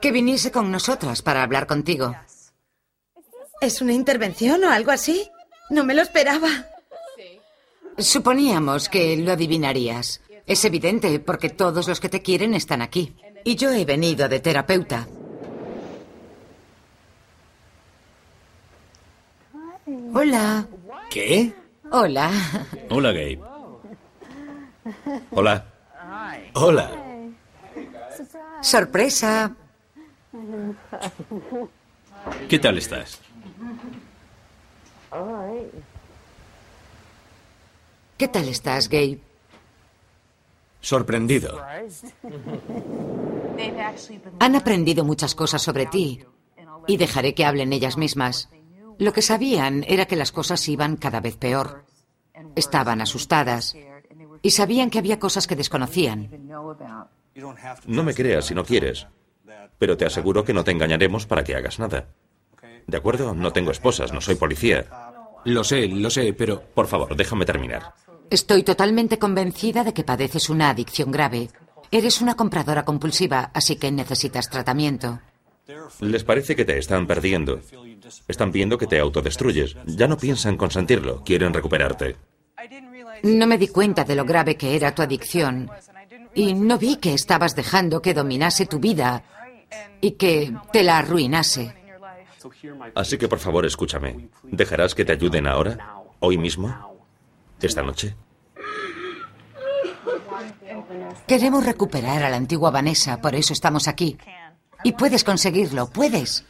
Que 0.00 0.12
viniese 0.12 0.50
con 0.50 0.72
nosotras 0.72 1.20
para 1.20 1.42
hablar 1.42 1.66
contigo. 1.66 2.16
¿Es 3.60 3.80
una 3.80 3.92
intervención 3.92 4.62
o 4.64 4.70
algo 4.70 4.90
así? 4.90 5.28
No 5.70 5.84
me 5.84 5.94
lo 5.94 6.02
esperaba. 6.02 6.48
Suponíamos 7.98 8.88
que 8.88 9.16
lo 9.16 9.32
adivinarías. 9.32 10.20
Es 10.46 10.64
evidente 10.64 11.18
porque 11.18 11.48
todos 11.48 11.88
los 11.88 11.98
que 11.98 12.08
te 12.08 12.22
quieren 12.22 12.54
están 12.54 12.82
aquí. 12.82 13.16
Y 13.44 13.56
yo 13.56 13.72
he 13.72 13.84
venido 13.84 14.28
de 14.28 14.40
terapeuta. 14.40 15.06
Hola. 20.14 20.66
¿Qué? 21.10 21.52
Hola. 21.90 22.30
Hola, 22.90 23.12
Gabe. 23.12 23.40
Hola. 25.30 25.64
Hola. 26.54 26.90
Sorpresa. 28.60 29.54
¿Qué 32.48 32.58
tal 32.58 32.78
estás? 32.78 33.20
¿Qué 38.16 38.28
tal 38.28 38.48
estás, 38.48 38.88
Gabe? 38.88 39.20
Sorprendido. 40.80 41.60
Han 44.40 44.56
aprendido 44.56 45.04
muchas 45.04 45.34
cosas 45.34 45.62
sobre 45.62 45.86
ti 45.86 46.24
y 46.86 46.96
dejaré 46.96 47.34
que 47.34 47.44
hablen 47.44 47.72
ellas 47.72 47.96
mismas. 47.96 48.48
Lo 48.98 49.12
que 49.12 49.22
sabían 49.22 49.84
era 49.86 50.06
que 50.06 50.16
las 50.16 50.32
cosas 50.32 50.66
iban 50.68 50.96
cada 50.96 51.20
vez 51.20 51.36
peor. 51.36 51.84
Estaban 52.54 53.00
asustadas 53.00 53.76
y 54.42 54.50
sabían 54.50 54.90
que 54.90 54.98
había 54.98 55.18
cosas 55.18 55.46
que 55.46 55.56
desconocían. 55.56 56.30
No 57.86 58.02
me 58.02 58.14
creas 58.14 58.46
si 58.46 58.54
no 58.54 58.64
quieres, 58.64 59.06
pero 59.78 59.96
te 59.96 60.06
aseguro 60.06 60.44
que 60.44 60.54
no 60.54 60.64
te 60.64 60.70
engañaremos 60.70 61.26
para 61.26 61.44
que 61.44 61.54
hagas 61.54 61.78
nada. 61.78 62.08
¿De 62.86 62.96
acuerdo? 62.96 63.34
No 63.34 63.52
tengo 63.52 63.70
esposas, 63.70 64.12
no 64.12 64.20
soy 64.20 64.36
policía. 64.36 64.86
Lo 65.44 65.64
sé, 65.64 65.88
lo 65.88 66.10
sé, 66.10 66.32
pero... 66.32 66.60
Por 66.60 66.86
favor, 66.86 67.14
déjame 67.16 67.44
terminar. 67.44 67.94
Estoy 68.30 68.62
totalmente 68.62 69.18
convencida 69.18 69.84
de 69.84 69.94
que 69.94 70.04
padeces 70.04 70.50
una 70.50 70.70
adicción 70.70 71.10
grave. 71.10 71.48
Eres 71.90 72.20
una 72.20 72.34
compradora 72.34 72.84
compulsiva, 72.84 73.50
así 73.54 73.76
que 73.76 73.92
necesitas 73.92 74.50
tratamiento. 74.50 75.20
Les 76.00 76.24
parece 76.24 76.56
que 76.56 76.64
te 76.64 76.78
están 76.78 77.06
perdiendo. 77.06 77.60
Están 78.28 78.52
viendo 78.52 78.78
que 78.78 78.86
te 78.86 78.98
autodestruyes. 78.98 79.76
Ya 79.86 80.08
no 80.08 80.16
piensan 80.16 80.56
consentirlo, 80.56 81.22
quieren 81.24 81.52
recuperarte. 81.52 82.16
No 83.22 83.46
me 83.46 83.58
di 83.58 83.68
cuenta 83.68 84.04
de 84.04 84.14
lo 84.14 84.24
grave 84.24 84.56
que 84.56 84.76
era 84.76 84.94
tu 84.94 85.02
adicción. 85.02 85.70
Y 86.34 86.54
no 86.54 86.78
vi 86.78 86.96
que 86.96 87.14
estabas 87.14 87.56
dejando 87.56 88.02
que 88.02 88.14
dominase 88.14 88.66
tu 88.66 88.78
vida 88.78 89.24
y 90.00 90.12
que 90.12 90.52
te 90.72 90.82
la 90.82 90.98
arruinase. 90.98 91.74
Así 92.94 93.18
que 93.18 93.28
por 93.28 93.38
favor 93.38 93.66
escúchame. 93.66 94.28
¿Dejarás 94.44 94.94
que 94.94 95.04
te 95.04 95.12
ayuden 95.12 95.46
ahora? 95.46 96.02
¿Hoy 96.20 96.38
mismo? 96.38 96.74
¿Esta 97.60 97.82
noche? 97.82 98.14
Queremos 101.26 101.64
recuperar 101.64 102.22
a 102.22 102.30
la 102.30 102.36
antigua 102.36 102.70
Vanessa, 102.70 103.20
por 103.20 103.34
eso 103.34 103.52
estamos 103.52 103.88
aquí. 103.88 104.18
Y 104.84 104.92
puedes 104.92 105.24
conseguirlo, 105.24 105.88
puedes. 105.88 106.44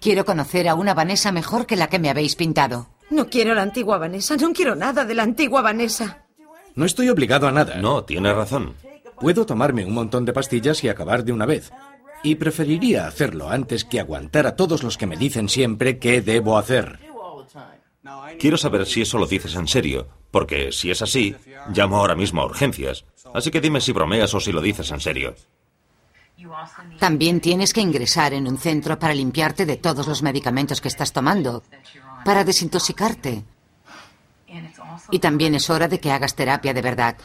Quiero 0.00 0.24
conocer 0.24 0.68
a 0.68 0.74
una 0.74 0.94
Vanessa 0.94 1.32
mejor 1.32 1.66
que 1.66 1.76
la 1.76 1.88
que 1.88 1.98
me 1.98 2.10
habéis 2.10 2.36
pintado. 2.36 2.88
No 3.10 3.28
quiero 3.28 3.54
la 3.54 3.62
antigua 3.62 3.98
Vanessa, 3.98 4.36
no 4.36 4.52
quiero 4.52 4.76
nada 4.76 5.04
de 5.04 5.14
la 5.14 5.24
antigua 5.24 5.62
Vanessa. 5.62 6.24
No 6.74 6.84
estoy 6.84 7.08
obligado 7.08 7.48
a 7.48 7.52
nada. 7.52 7.76
No, 7.76 8.04
tienes 8.04 8.34
razón. 8.34 8.76
Puedo 9.18 9.44
tomarme 9.44 9.84
un 9.84 9.92
montón 9.92 10.24
de 10.24 10.32
pastillas 10.32 10.82
y 10.84 10.88
acabar 10.88 11.24
de 11.24 11.32
una 11.32 11.44
vez. 11.44 11.72
Y 12.22 12.34
preferiría 12.34 13.06
hacerlo 13.06 13.48
antes 13.48 13.84
que 13.84 14.00
aguantar 14.00 14.46
a 14.46 14.56
todos 14.56 14.82
los 14.82 14.98
que 14.98 15.06
me 15.06 15.16
dicen 15.16 15.48
siempre 15.48 15.98
qué 15.98 16.20
debo 16.20 16.58
hacer. 16.58 17.00
Quiero 18.38 18.56
saber 18.56 18.86
si 18.86 19.02
eso 19.02 19.18
lo 19.18 19.26
dices 19.26 19.54
en 19.54 19.68
serio, 19.68 20.08
porque 20.30 20.72
si 20.72 20.90
es 20.90 21.02
así, 21.02 21.34
llamo 21.72 21.96
ahora 21.96 22.14
mismo 22.14 22.42
a 22.42 22.46
urgencias. 22.46 23.04
Así 23.34 23.50
que 23.50 23.60
dime 23.60 23.80
si 23.80 23.92
bromeas 23.92 24.32
o 24.34 24.40
si 24.40 24.52
lo 24.52 24.60
dices 24.60 24.90
en 24.90 25.00
serio. 25.00 25.34
También 26.98 27.40
tienes 27.40 27.72
que 27.72 27.80
ingresar 27.80 28.32
en 28.32 28.48
un 28.48 28.58
centro 28.58 28.98
para 28.98 29.14
limpiarte 29.14 29.66
de 29.66 29.76
todos 29.76 30.06
los 30.06 30.22
medicamentos 30.22 30.80
que 30.80 30.88
estás 30.88 31.12
tomando, 31.12 31.62
para 32.24 32.44
desintoxicarte. 32.44 33.44
Y 35.10 35.18
también 35.18 35.54
es 35.54 35.68
hora 35.70 35.88
de 35.88 36.00
que 36.00 36.12
hagas 36.12 36.34
terapia 36.34 36.72
de 36.72 36.82
verdad, 36.82 37.16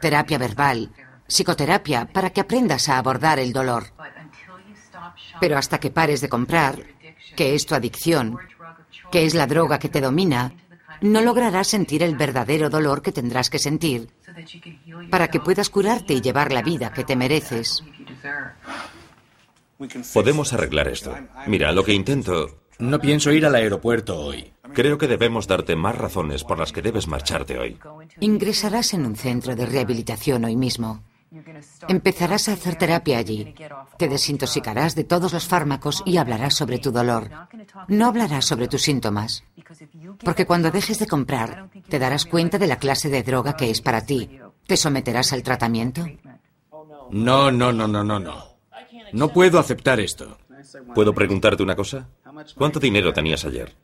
terapia 0.00 0.38
verbal, 0.38 0.90
psicoterapia, 1.26 2.06
para 2.06 2.30
que 2.30 2.40
aprendas 2.40 2.88
a 2.88 2.98
abordar 2.98 3.38
el 3.38 3.52
dolor. 3.52 3.92
Pero 5.44 5.58
hasta 5.58 5.78
que 5.78 5.90
pares 5.90 6.22
de 6.22 6.30
comprar, 6.30 6.82
que 7.36 7.54
es 7.54 7.66
tu 7.66 7.74
adicción, 7.74 8.38
que 9.12 9.26
es 9.26 9.34
la 9.34 9.46
droga 9.46 9.78
que 9.78 9.90
te 9.90 10.00
domina, 10.00 10.54
no 11.02 11.20
lograrás 11.20 11.68
sentir 11.68 12.02
el 12.02 12.16
verdadero 12.16 12.70
dolor 12.70 13.02
que 13.02 13.12
tendrás 13.12 13.50
que 13.50 13.58
sentir 13.58 14.08
para 15.10 15.28
que 15.28 15.40
puedas 15.40 15.68
curarte 15.68 16.14
y 16.14 16.22
llevar 16.22 16.50
la 16.50 16.62
vida 16.62 16.94
que 16.94 17.04
te 17.04 17.14
mereces. 17.14 17.84
Podemos 20.14 20.54
arreglar 20.54 20.88
esto. 20.88 21.14
Mira, 21.46 21.72
lo 21.72 21.84
que 21.84 21.92
intento... 21.92 22.62
No 22.78 22.98
pienso 22.98 23.30
ir 23.30 23.44
al 23.44 23.54
aeropuerto 23.54 24.18
hoy. 24.18 24.50
Creo 24.72 24.96
que 24.96 25.08
debemos 25.08 25.46
darte 25.46 25.76
más 25.76 25.94
razones 25.94 26.42
por 26.42 26.58
las 26.58 26.72
que 26.72 26.80
debes 26.80 27.06
marcharte 27.06 27.58
hoy. 27.58 27.78
Ingresarás 28.20 28.94
en 28.94 29.04
un 29.04 29.14
centro 29.14 29.54
de 29.54 29.66
rehabilitación 29.66 30.46
hoy 30.46 30.56
mismo. 30.56 31.02
Empezarás 31.88 32.48
a 32.48 32.52
hacer 32.52 32.76
terapia 32.76 33.18
allí. 33.18 33.54
Te 33.98 34.08
desintoxicarás 34.08 34.94
de 34.94 35.04
todos 35.04 35.32
los 35.32 35.46
fármacos 35.46 36.02
y 36.06 36.16
hablarás 36.16 36.54
sobre 36.54 36.78
tu 36.78 36.90
dolor. 36.90 37.30
No 37.88 38.06
hablarás 38.06 38.44
sobre 38.44 38.68
tus 38.68 38.82
síntomas. 38.82 39.44
Porque 40.24 40.46
cuando 40.46 40.70
dejes 40.70 40.98
de 40.98 41.06
comprar, 41.06 41.68
te 41.88 41.98
darás 41.98 42.24
cuenta 42.24 42.58
de 42.58 42.66
la 42.66 42.78
clase 42.78 43.08
de 43.08 43.22
droga 43.22 43.56
que 43.56 43.70
es 43.70 43.80
para 43.80 44.04
ti. 44.04 44.38
¿Te 44.66 44.76
someterás 44.76 45.32
al 45.32 45.42
tratamiento? 45.42 46.06
No, 47.10 47.50
no, 47.50 47.72
no, 47.72 47.86
no, 47.86 48.04
no, 48.04 48.18
no. 48.18 48.54
No 49.12 49.28
puedo 49.28 49.58
aceptar 49.58 50.00
esto. 50.00 50.38
¿Puedo 50.94 51.12
preguntarte 51.12 51.62
una 51.62 51.76
cosa? 51.76 52.08
¿Cuánto 52.56 52.80
dinero 52.80 53.12
tenías 53.12 53.44
ayer? 53.44 53.74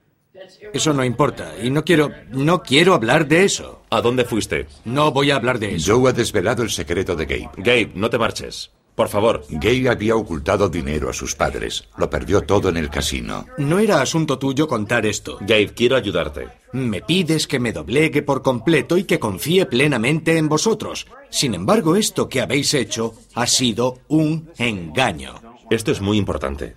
Eso 0.72 0.92
no 0.92 1.04
importa 1.04 1.54
y 1.62 1.70
no 1.70 1.84
quiero 1.84 2.10
no 2.30 2.62
quiero 2.62 2.94
hablar 2.94 3.26
de 3.28 3.44
eso. 3.44 3.82
¿A 3.90 4.00
dónde 4.00 4.24
fuiste? 4.24 4.66
No 4.84 5.12
voy 5.12 5.30
a 5.30 5.36
hablar 5.36 5.58
de 5.58 5.74
eso. 5.76 5.96
Joe 5.96 6.10
ha 6.10 6.12
desvelado 6.12 6.62
el 6.62 6.70
secreto 6.70 7.16
de 7.16 7.26
Gabe. 7.26 7.50
Gabe, 7.56 7.92
no 7.94 8.10
te 8.10 8.18
marches. 8.18 8.70
Por 8.94 9.08
favor. 9.08 9.44
Gabe 9.48 9.88
había 9.88 10.14
ocultado 10.14 10.68
dinero 10.68 11.08
a 11.08 11.12
sus 11.14 11.34
padres. 11.34 11.88
Lo 11.96 12.10
perdió 12.10 12.42
todo 12.42 12.68
en 12.68 12.76
el 12.76 12.90
casino. 12.90 13.46
No 13.56 13.78
era 13.78 14.02
asunto 14.02 14.38
tuyo 14.38 14.68
contar 14.68 15.06
esto. 15.06 15.38
Gabe, 15.40 15.72
quiero 15.74 15.96
ayudarte. 15.96 16.48
Me 16.72 17.00
pides 17.00 17.46
que 17.46 17.58
me 17.58 17.72
doblegue 17.72 18.22
por 18.22 18.42
completo 18.42 18.98
y 18.98 19.04
que 19.04 19.18
confíe 19.18 19.64
plenamente 19.66 20.36
en 20.36 20.48
vosotros. 20.48 21.06
Sin 21.30 21.54
embargo, 21.54 21.96
esto 21.96 22.28
que 22.28 22.40
habéis 22.42 22.74
hecho 22.74 23.14
ha 23.34 23.46
sido 23.46 24.00
un 24.08 24.50
engaño. 24.58 25.34
Esto 25.70 25.92
es 25.92 26.00
muy 26.00 26.18
importante. 26.18 26.74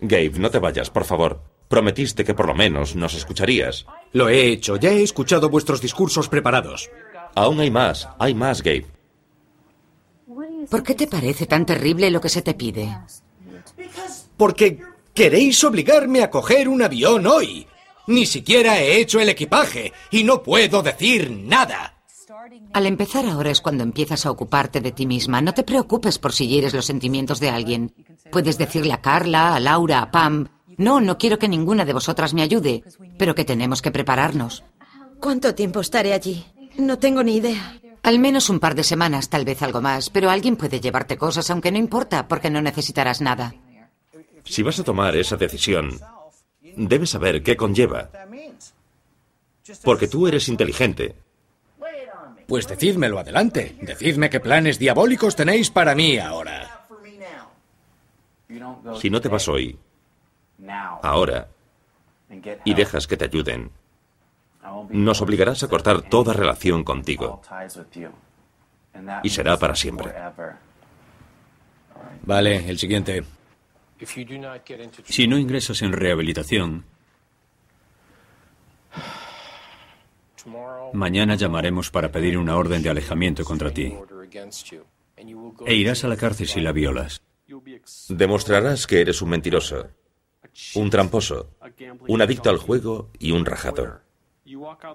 Gabe, 0.00 0.32
no 0.38 0.50
te 0.50 0.58
vayas, 0.58 0.90
por 0.90 1.04
favor. 1.04 1.40
Prometiste 1.74 2.24
que 2.24 2.34
por 2.34 2.46
lo 2.46 2.54
menos 2.54 2.94
nos 2.94 3.14
escucharías. 3.14 3.84
Lo 4.12 4.28
he 4.28 4.46
hecho. 4.46 4.76
Ya 4.76 4.90
he 4.90 5.02
escuchado 5.02 5.50
vuestros 5.50 5.80
discursos 5.80 6.28
preparados. 6.28 6.88
Aún 7.34 7.58
hay 7.58 7.72
más. 7.72 8.08
Hay 8.20 8.32
más, 8.32 8.62
Gabe. 8.62 8.86
¿Por 10.70 10.84
qué 10.84 10.94
te 10.94 11.08
parece 11.08 11.46
tan 11.46 11.66
terrible 11.66 12.12
lo 12.12 12.20
que 12.20 12.28
se 12.28 12.42
te 12.42 12.54
pide? 12.54 12.96
Porque 14.36 14.78
queréis 15.12 15.64
obligarme 15.64 16.22
a 16.22 16.30
coger 16.30 16.68
un 16.68 16.80
avión 16.80 17.26
hoy. 17.26 17.66
Ni 18.06 18.24
siquiera 18.24 18.78
he 18.78 19.00
hecho 19.00 19.18
el 19.18 19.30
equipaje 19.30 19.92
y 20.12 20.22
no 20.22 20.44
puedo 20.44 20.80
decir 20.80 21.28
nada. 21.28 21.94
Al 22.72 22.86
empezar 22.86 23.26
ahora 23.26 23.50
es 23.50 23.60
cuando 23.60 23.82
empiezas 23.82 24.26
a 24.26 24.30
ocuparte 24.30 24.80
de 24.80 24.92
ti 24.92 25.06
misma. 25.06 25.40
No 25.40 25.54
te 25.54 25.64
preocupes 25.64 26.20
por 26.20 26.32
si 26.32 26.46
hieres 26.46 26.72
los 26.72 26.86
sentimientos 26.86 27.40
de 27.40 27.48
alguien. 27.48 27.92
Puedes 28.30 28.58
decirle 28.58 28.92
a 28.92 29.00
Carla, 29.00 29.56
a 29.56 29.60
Laura, 29.60 30.02
a 30.02 30.12
Pam. 30.12 30.48
No, 30.76 31.00
no 31.00 31.18
quiero 31.18 31.38
que 31.38 31.48
ninguna 31.48 31.84
de 31.84 31.92
vosotras 31.92 32.34
me 32.34 32.42
ayude, 32.42 32.82
pero 33.18 33.34
que 33.34 33.44
tenemos 33.44 33.82
que 33.82 33.90
prepararnos. 33.90 34.64
¿Cuánto 35.20 35.54
tiempo 35.54 35.80
estaré 35.80 36.12
allí? 36.12 36.44
No 36.76 36.98
tengo 36.98 37.22
ni 37.22 37.36
idea. 37.36 37.80
Al 38.02 38.18
menos 38.18 38.50
un 38.50 38.60
par 38.60 38.74
de 38.74 38.84
semanas, 38.84 39.30
tal 39.30 39.44
vez 39.44 39.62
algo 39.62 39.80
más, 39.80 40.10
pero 40.10 40.28
alguien 40.28 40.56
puede 40.56 40.80
llevarte 40.80 41.16
cosas, 41.16 41.48
aunque 41.50 41.72
no 41.72 41.78
importa, 41.78 42.28
porque 42.28 42.50
no 42.50 42.60
necesitarás 42.60 43.20
nada. 43.20 43.54
Si 44.44 44.62
vas 44.62 44.78
a 44.78 44.84
tomar 44.84 45.16
esa 45.16 45.36
decisión, 45.36 45.98
debes 46.60 47.10
saber 47.10 47.42
qué 47.42 47.56
conlleva. 47.56 48.10
Porque 49.82 50.08
tú 50.08 50.26
eres 50.26 50.48
inteligente. 50.48 51.16
Pues 52.46 52.68
decídmelo 52.68 53.18
adelante. 53.18 53.78
Decidme 53.80 54.28
qué 54.28 54.40
planes 54.40 54.78
diabólicos 54.78 55.34
tenéis 55.34 55.70
para 55.70 55.94
mí 55.94 56.18
ahora. 56.18 56.86
Si 59.00 59.08
no 59.08 59.20
te 59.20 59.28
vas 59.28 59.48
hoy, 59.48 59.78
ahora, 61.02 61.48
y 62.64 62.74
dejas 62.74 63.06
que 63.06 63.16
te 63.16 63.24
ayuden, 63.24 63.70
nos 64.90 65.20
obligarás 65.20 65.62
a 65.62 65.68
cortar 65.68 66.02
toda 66.02 66.32
relación 66.32 66.84
contigo. 66.84 67.42
Y 69.22 69.30
será 69.30 69.58
para 69.58 69.74
siempre. 69.74 70.12
Vale, 72.22 72.68
el 72.68 72.78
siguiente. 72.78 73.24
Si 75.04 75.28
no 75.28 75.38
ingresas 75.38 75.82
en 75.82 75.92
rehabilitación, 75.92 76.84
mañana 80.92 81.34
llamaremos 81.34 81.90
para 81.90 82.10
pedir 82.10 82.38
una 82.38 82.56
orden 82.56 82.82
de 82.82 82.90
alejamiento 82.90 83.44
contra 83.44 83.70
ti. 83.70 83.94
E 85.66 85.74
irás 85.74 86.04
a 86.04 86.08
la 86.08 86.16
cárcel 86.16 86.48
si 86.48 86.60
la 86.60 86.72
violas. 86.72 87.22
Demostrarás 88.08 88.86
que 88.86 89.00
eres 89.00 89.22
un 89.22 89.30
mentiroso, 89.30 89.88
un 90.74 90.90
tramposo, 90.90 91.50
un 92.06 92.22
adicto 92.22 92.50
al 92.50 92.58
juego 92.58 93.10
y 93.18 93.32
un 93.32 93.44
rajado. 93.44 94.00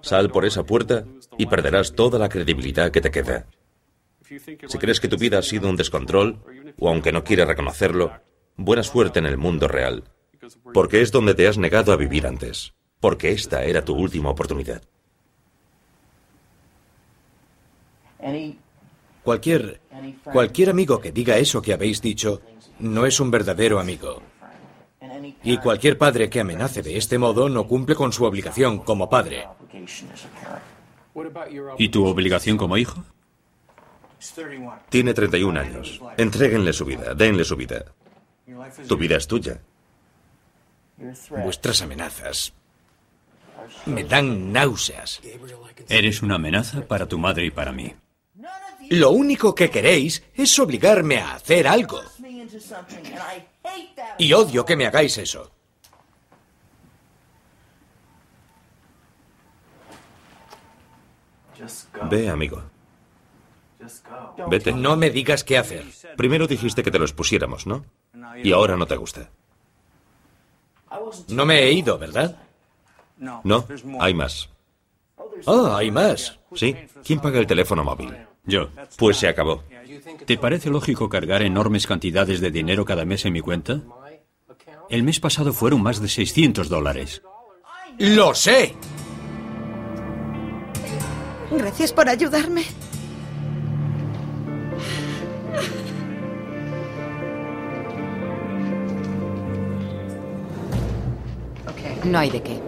Sal 0.02 0.30
por 0.30 0.45
esa 0.45 0.63
puerta 0.63 1.06
y 1.38 1.48
perderás 1.48 1.93
toda 1.93 2.19
la 2.19 2.30
credibilidad 2.30 2.91
que 2.91 3.02
te 3.02 3.12
queda. 3.12 3.48
Si 4.24 4.78
crees 4.78 5.00
que 5.00 5.08
tu 5.08 5.17
vida 5.17 5.39
ha 5.39 5.41
sido 5.41 5.69
un 5.69 5.76
descontrol, 5.76 6.39
o 6.78 6.89
aunque 6.89 7.12
no 7.12 7.24
quieras 7.24 7.48
reconocerlo, 7.48 8.12
buena 8.58 8.84
suerte 8.84 9.19
en 9.19 9.26
el 9.26 9.38
mundo 9.38 9.67
real, 9.67 10.04
porque 10.74 11.02
es 11.02 11.12
donde 11.12 11.34
te 11.34 11.48
has 11.48 11.58
negado 11.58 11.91
a 11.91 11.98
vivir 11.98 12.28
antes, 12.28 12.74
porque 13.00 13.32
esta 13.32 13.63
era 13.63 13.84
tu 13.84 13.95
última 13.95 14.30
oportunidad. 14.30 14.84
Cualquier, 19.24 19.82
cualquier 20.32 20.69
amigo 20.69 21.00
que 21.00 21.12
diga 21.12 21.38
eso 21.38 21.62
que 21.62 21.74
habéis 21.74 22.02
dicho 22.02 22.41
no 22.80 23.06
es 23.06 23.19
un 23.19 23.32
verdadero 23.32 23.80
amigo. 23.80 24.22
Y 25.44 25.58
cualquier 25.58 25.98
padre 25.98 26.30
que 26.30 26.39
amenace 26.39 26.82
de 26.82 26.98
este 26.98 27.18
modo 27.18 27.50
no 27.50 27.68
cumple 27.68 27.96
con 27.96 28.12
su 28.12 28.24
obligación 28.24 28.80
como 28.80 29.10
padre. 29.10 29.48
¿Y 31.78 31.89
tu 31.89 32.06
obligación 32.06 32.58
como 32.58 32.78
hijo? 32.78 33.04
Tiene 34.89 35.13
31 35.13 35.60
años. 35.60 36.02
Entréguenle 36.18 36.74
su 36.74 36.86
vida, 36.86 37.13
denle 37.13 37.44
su 37.44 37.56
vida. 37.56 37.86
Tu 38.88 38.98
vida 38.98 39.18
es 39.18 39.28
tuya. 39.28 39.62
Vuestras 41.30 41.82
amenazas 41.82 42.54
me 43.86 44.04
dan 44.04 44.52
náuseas. 44.52 45.22
Eres 45.88 46.22
una 46.22 46.36
amenaza 46.36 46.82
para 46.82 47.08
tu 47.08 47.18
madre 47.18 47.46
y 47.46 47.52
para 47.52 47.72
mí. 47.72 47.94
Lo 48.89 49.12
único 49.12 49.54
que 49.54 49.70
queréis 49.70 50.24
es 50.34 50.58
obligarme 50.60 51.18
a 51.18 51.36
hacer 51.36 51.68
algo. 51.68 52.02
Y 54.17 54.33
odio 54.33 54.65
que 54.65 54.75
me 54.75 54.85
hagáis 54.85 55.17
eso. 55.17 55.51
Ve, 62.09 62.29
amigo. 62.29 62.63
Vete. 64.49 64.71
No 64.71 64.95
me 64.95 65.09
digas 65.09 65.43
qué 65.43 65.57
hacer. 65.57 65.85
Primero 66.17 66.47
dijiste 66.47 66.83
que 66.83 66.91
te 66.91 66.99
los 66.99 67.13
pusiéramos, 67.13 67.67
¿no? 67.67 67.85
Y 68.43 68.51
ahora 68.51 68.77
no 68.77 68.85
te 68.85 68.95
gusta. 68.95 69.29
No 71.29 71.45
me 71.45 71.63
he 71.63 71.71
ido, 71.71 71.97
¿verdad? 71.97 72.35
No, 73.17 73.65
hay 73.99 74.13
más. 74.13 74.49
Ah, 75.45 75.75
hay 75.77 75.91
más. 75.91 76.39
Sí. 76.55 76.75
¿Quién 77.03 77.19
paga 77.19 77.39
el 77.39 77.47
teléfono 77.47 77.83
móvil? 77.83 78.15
Yo. 78.45 78.69
Pues 78.97 79.17
se 79.17 79.27
acabó. 79.27 79.63
¿Te 80.25 80.38
parece 80.38 80.69
lógico 80.69 81.10
cargar 81.10 81.41
enormes 81.41 81.88
cantidades 81.88 82.41
de 82.41 82.52
dinero 82.52 82.86
cada 82.86 83.06
mes 83.06 83.25
en 83.25 83.34
mi 83.34 83.41
cuenta? 83.41 83.82
El 84.89 85.04
mes 85.04 85.19
pasado 85.19 85.54
fueron 85.54 85.82
más 85.82 86.02
de 86.02 86.08
600 86.08 86.69
dólares. 86.69 87.21
¡Lo 87.97 88.34
sé! 88.34 88.75
Gracias 91.52 91.93
por 91.93 92.08
ayudarme. 92.10 92.63
No 102.04 102.17
hay 102.17 102.30
de 102.30 102.41
qué. 102.41 102.60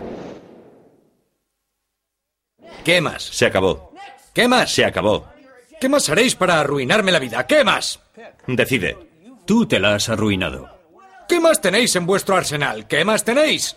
¿Qué 2.84 3.02
más? 3.02 3.24
Se 3.24 3.46
acabó. 3.46 3.94
¿Qué 4.34 4.48
más? 4.48 4.72
Se 4.72 4.86
acabó. 4.86 5.31
¿Qué 5.82 5.90
más 5.90 6.08
haréis 6.10 6.36
para 6.36 6.60
arruinarme 6.60 7.12
la 7.12 7.18
vida? 7.18 7.48
¿Qué 7.48 7.64
más? 7.64 8.00
Decide. 8.46 8.96
Tú 9.48 9.66
te 9.66 9.80
la 9.80 9.96
has 9.96 10.10
arruinado. 10.10 10.70
¿Qué 11.28 11.40
más 11.40 11.60
tenéis 11.60 11.96
en 11.96 12.06
vuestro 12.06 12.36
arsenal? 12.36 12.88
¿Qué 12.88 13.04
más 13.04 13.24
tenéis? 13.24 13.76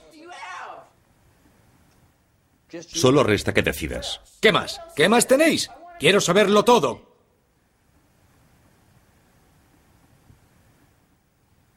Solo 2.86 3.22
resta 3.22 3.54
que 3.54 3.62
decidas. 3.62 4.20
¿Qué 4.38 4.52
más? 4.52 4.82
¿Qué 4.94 5.08
más 5.08 5.26
tenéis? 5.26 5.70
Quiero 5.98 6.20
saberlo 6.20 6.62
todo. 6.62 7.00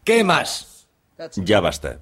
¿Qué 0.04 0.26
más? 0.26 0.90
Ya 1.38 1.62
basta. 1.62 2.00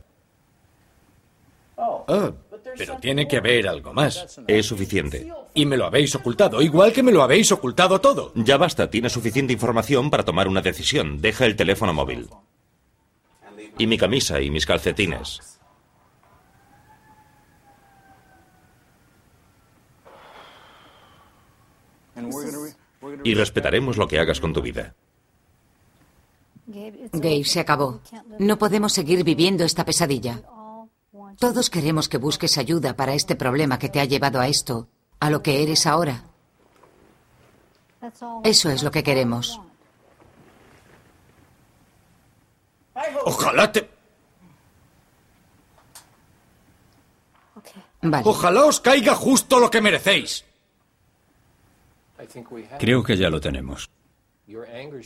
Ah, 1.78 2.32
pero 2.78 2.98
tiene 2.98 3.28
que 3.28 3.38
haber 3.38 3.68
algo 3.68 3.94
más. 3.94 4.40
Es 4.48 4.66
suficiente. 4.66 5.32
Y 5.54 5.66
me 5.66 5.78
lo 5.78 5.86
habéis 5.86 6.16
ocultado, 6.16 6.62
igual 6.62 6.94
que 6.94 7.04
me 7.04 7.12
lo 7.12 7.24
habéis 7.24 7.52
ocultado 7.52 8.00
todo. 8.02 8.32
Ya 8.36 8.58
basta, 8.58 8.90
tienes 8.90 9.14
suficiente 9.14 9.54
información 9.54 10.10
para 10.10 10.26
tomar 10.26 10.48
una 10.48 10.62
decisión. 10.62 11.22
Deja 11.22 11.46
el 11.46 11.56
teléfono 11.56 11.94
móvil. 11.94 12.30
Y 13.78 13.88
mi 13.88 13.98
camisa 13.98 14.42
y 14.42 14.50
mis 14.50 14.66
calcetines. 14.66 15.60
Y 23.24 23.34
respetaremos 23.34 23.98
lo 23.98 24.08
que 24.08 24.20
hagas 24.20 24.40
con 24.40 24.54
tu 24.54 24.62
vida. 24.62 24.96
Gabe, 26.68 27.44
se 27.44 27.60
acabó. 27.60 28.02
No 28.40 28.58
podemos 28.58 28.94
seguir 28.94 29.24
viviendo 29.24 29.64
esta 29.64 29.86
pesadilla. 29.86 30.42
Todos 31.40 31.70
queremos 31.70 32.08
que 32.08 32.18
busques 32.18 32.58
ayuda 32.58 32.96
para 32.96 33.14
este 33.14 33.36
problema 33.36 33.80
que 33.80 33.90
te 33.90 34.00
ha 34.00 34.06
llevado 34.06 34.40
a 34.40 34.48
esto, 34.48 34.88
a 35.20 35.30
lo 35.30 35.42
que 35.42 35.64
eres 35.64 35.86
ahora. 35.86 36.24
Eso 38.44 38.70
es 38.70 38.84
lo 38.84 38.92
que 38.92 39.04
queremos. 39.04 39.60
Ojalá 43.26 43.72
te... 43.72 43.90
Vale. 48.02 48.24
Ojalá 48.26 48.66
os 48.66 48.80
caiga 48.80 49.16
justo 49.16 49.60
lo 49.60 49.72
que 49.72 49.82
merecéis. 49.82 50.46
Creo 52.80 53.04
que 53.04 53.18
ya 53.18 53.30
lo 53.30 53.42
tenemos. 53.42 53.90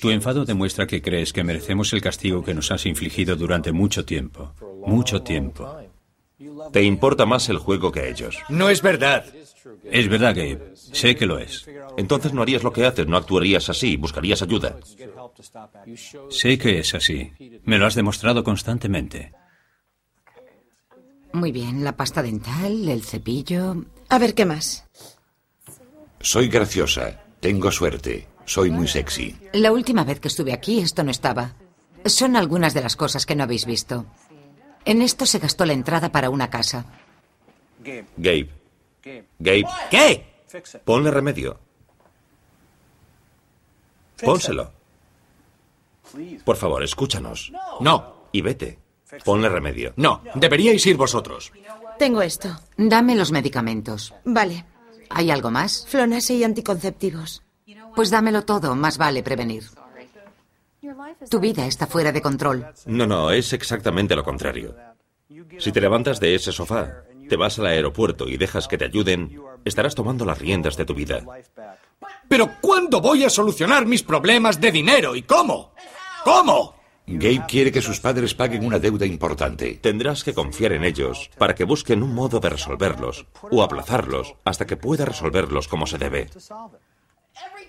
Tu 0.01 0.09
enfado 0.09 0.43
demuestra 0.43 0.85
que 0.85 1.01
crees 1.01 1.31
que 1.31 1.45
merecemos 1.45 1.93
el 1.93 2.01
castigo 2.01 2.43
que 2.43 2.53
nos 2.53 2.71
has 2.71 2.85
infligido 2.85 3.37
durante 3.37 3.71
mucho 3.71 4.03
tiempo. 4.03 4.53
Mucho 4.85 5.21
tiempo. 5.21 5.79
Te 6.71 6.83
importa 6.83 7.25
más 7.25 7.49
el 7.49 7.57
juego 7.57 7.91
que 7.91 8.09
ellos. 8.09 8.37
No 8.49 8.69
es 8.69 8.81
verdad. 8.81 9.25
Es 9.83 10.07
verdad, 10.07 10.35
Gabe. 10.35 10.73
Sé 10.75 11.15
que 11.15 11.25
lo 11.25 11.39
es. 11.39 11.67
Entonces 11.97 12.33
no 12.33 12.41
harías 12.41 12.63
lo 12.63 12.71
que 12.71 12.85
haces, 12.85 13.07
no 13.07 13.17
actuarías 13.17 13.69
así, 13.69 13.97
buscarías 13.97 14.41
ayuda. 14.41 14.77
Sé 16.29 16.57
que 16.57 16.79
es 16.79 16.93
así. 16.93 17.33
Me 17.63 17.77
lo 17.77 17.85
has 17.85 17.95
demostrado 17.95 18.43
constantemente. 18.43 19.33
Muy 21.33 21.51
bien, 21.51 21.83
la 21.83 21.95
pasta 21.95 22.23
dental, 22.23 22.89
el 22.89 23.03
cepillo. 23.03 23.85
A 24.09 24.17
ver, 24.17 24.33
¿qué 24.33 24.45
más? 24.45 24.85
Soy 26.21 26.47
graciosa, 26.47 27.23
tengo 27.39 27.71
suerte, 27.71 28.27
soy 28.45 28.71
muy 28.71 28.87
sexy. 28.87 29.37
La 29.53 29.71
última 29.71 30.03
vez 30.03 30.19
que 30.19 30.27
estuve 30.27 30.53
aquí 30.53 30.79
esto 30.79 31.03
no 31.03 31.11
estaba. 31.11 31.53
Son 32.05 32.35
algunas 32.35 32.73
de 32.73 32.81
las 32.81 32.95
cosas 32.95 33.25
que 33.25 33.35
no 33.35 33.43
habéis 33.43 33.65
visto. 33.65 34.05
En 34.85 35.01
esto 35.01 35.25
se 35.25 35.39
gastó 35.39 35.65
la 35.65 35.73
entrada 35.73 36.11
para 36.11 36.29
una 36.29 36.49
casa. 36.49 36.85
Gabe. 37.79 38.49
Gabe. 39.39 39.65
¿Qué? 39.89 40.25
Ponle 40.83 41.11
remedio. 41.11 41.59
Pónselo. 44.23 44.71
Por 46.43 46.55
favor, 46.57 46.83
escúchanos. 46.83 47.51
No. 47.79 48.27
Y 48.31 48.41
vete. 48.41 48.79
Ponle 49.23 49.49
remedio. 49.49 49.93
No, 49.95 50.21
deberíais 50.35 50.85
ir 50.85 50.97
vosotros. 50.97 51.51
Tengo 51.97 52.21
esto. 52.21 52.59
Dame 52.77 53.15
los 53.15 53.31
medicamentos. 53.31 54.13
Vale. 54.23 54.65
¿Hay 55.09 55.31
algo 55.31 55.49
más? 55.49 55.85
Flonase 55.87 56.35
y 56.35 56.43
anticonceptivos. 56.43 57.43
Pues 57.95 58.11
dámelo 58.11 58.43
todo, 58.45 58.75
más 58.75 58.97
vale 58.97 59.23
prevenir. 59.23 59.63
Tu 61.29 61.39
vida 61.39 61.65
está 61.65 61.87
fuera 61.87 62.11
de 62.11 62.21
control. 62.21 62.67
No, 62.85 63.05
no, 63.05 63.31
es 63.31 63.53
exactamente 63.53 64.15
lo 64.15 64.23
contrario. 64.23 64.75
Si 65.57 65.71
te 65.71 65.81
levantas 65.81 66.19
de 66.19 66.35
ese 66.35 66.51
sofá, 66.51 67.03
te 67.27 67.35
vas 67.35 67.59
al 67.59 67.67
aeropuerto 67.67 68.27
y 68.27 68.37
dejas 68.37 68.67
que 68.67 68.77
te 68.77 68.85
ayuden, 68.85 69.41
estarás 69.63 69.95
tomando 69.95 70.25
las 70.25 70.39
riendas 70.39 70.75
de 70.77 70.85
tu 70.85 70.93
vida. 70.93 71.23
Pero 72.27 72.51
¿cuándo 72.61 73.01
voy 73.01 73.23
a 73.23 73.29
solucionar 73.29 73.85
mis 73.85 74.03
problemas 74.03 74.59
de 74.59 74.71
dinero 74.71 75.15
y 75.15 75.23
cómo? 75.23 75.73
¿Cómo? 76.23 76.75
Gabe 77.11 77.45
quiere 77.47 77.71
que 77.71 77.81
sus 77.81 77.99
padres 77.99 78.35
paguen 78.35 78.63
una 78.63 78.77
deuda 78.77 79.05
importante. 79.05 79.79
Tendrás 79.81 80.23
que 80.23 80.33
confiar 80.33 80.73
en 80.73 80.83
ellos 80.83 81.31
para 81.39 81.55
que 81.55 81.63
busquen 81.63 82.03
un 82.03 82.13
modo 82.13 82.39
de 82.39 82.49
resolverlos 82.49 83.25
o 83.49 83.63
aplazarlos 83.63 84.35
hasta 84.45 84.67
que 84.67 84.77
pueda 84.77 85.05
resolverlos 85.05 85.67
como 85.67 85.87
se 85.87 85.97
debe. 85.97 86.29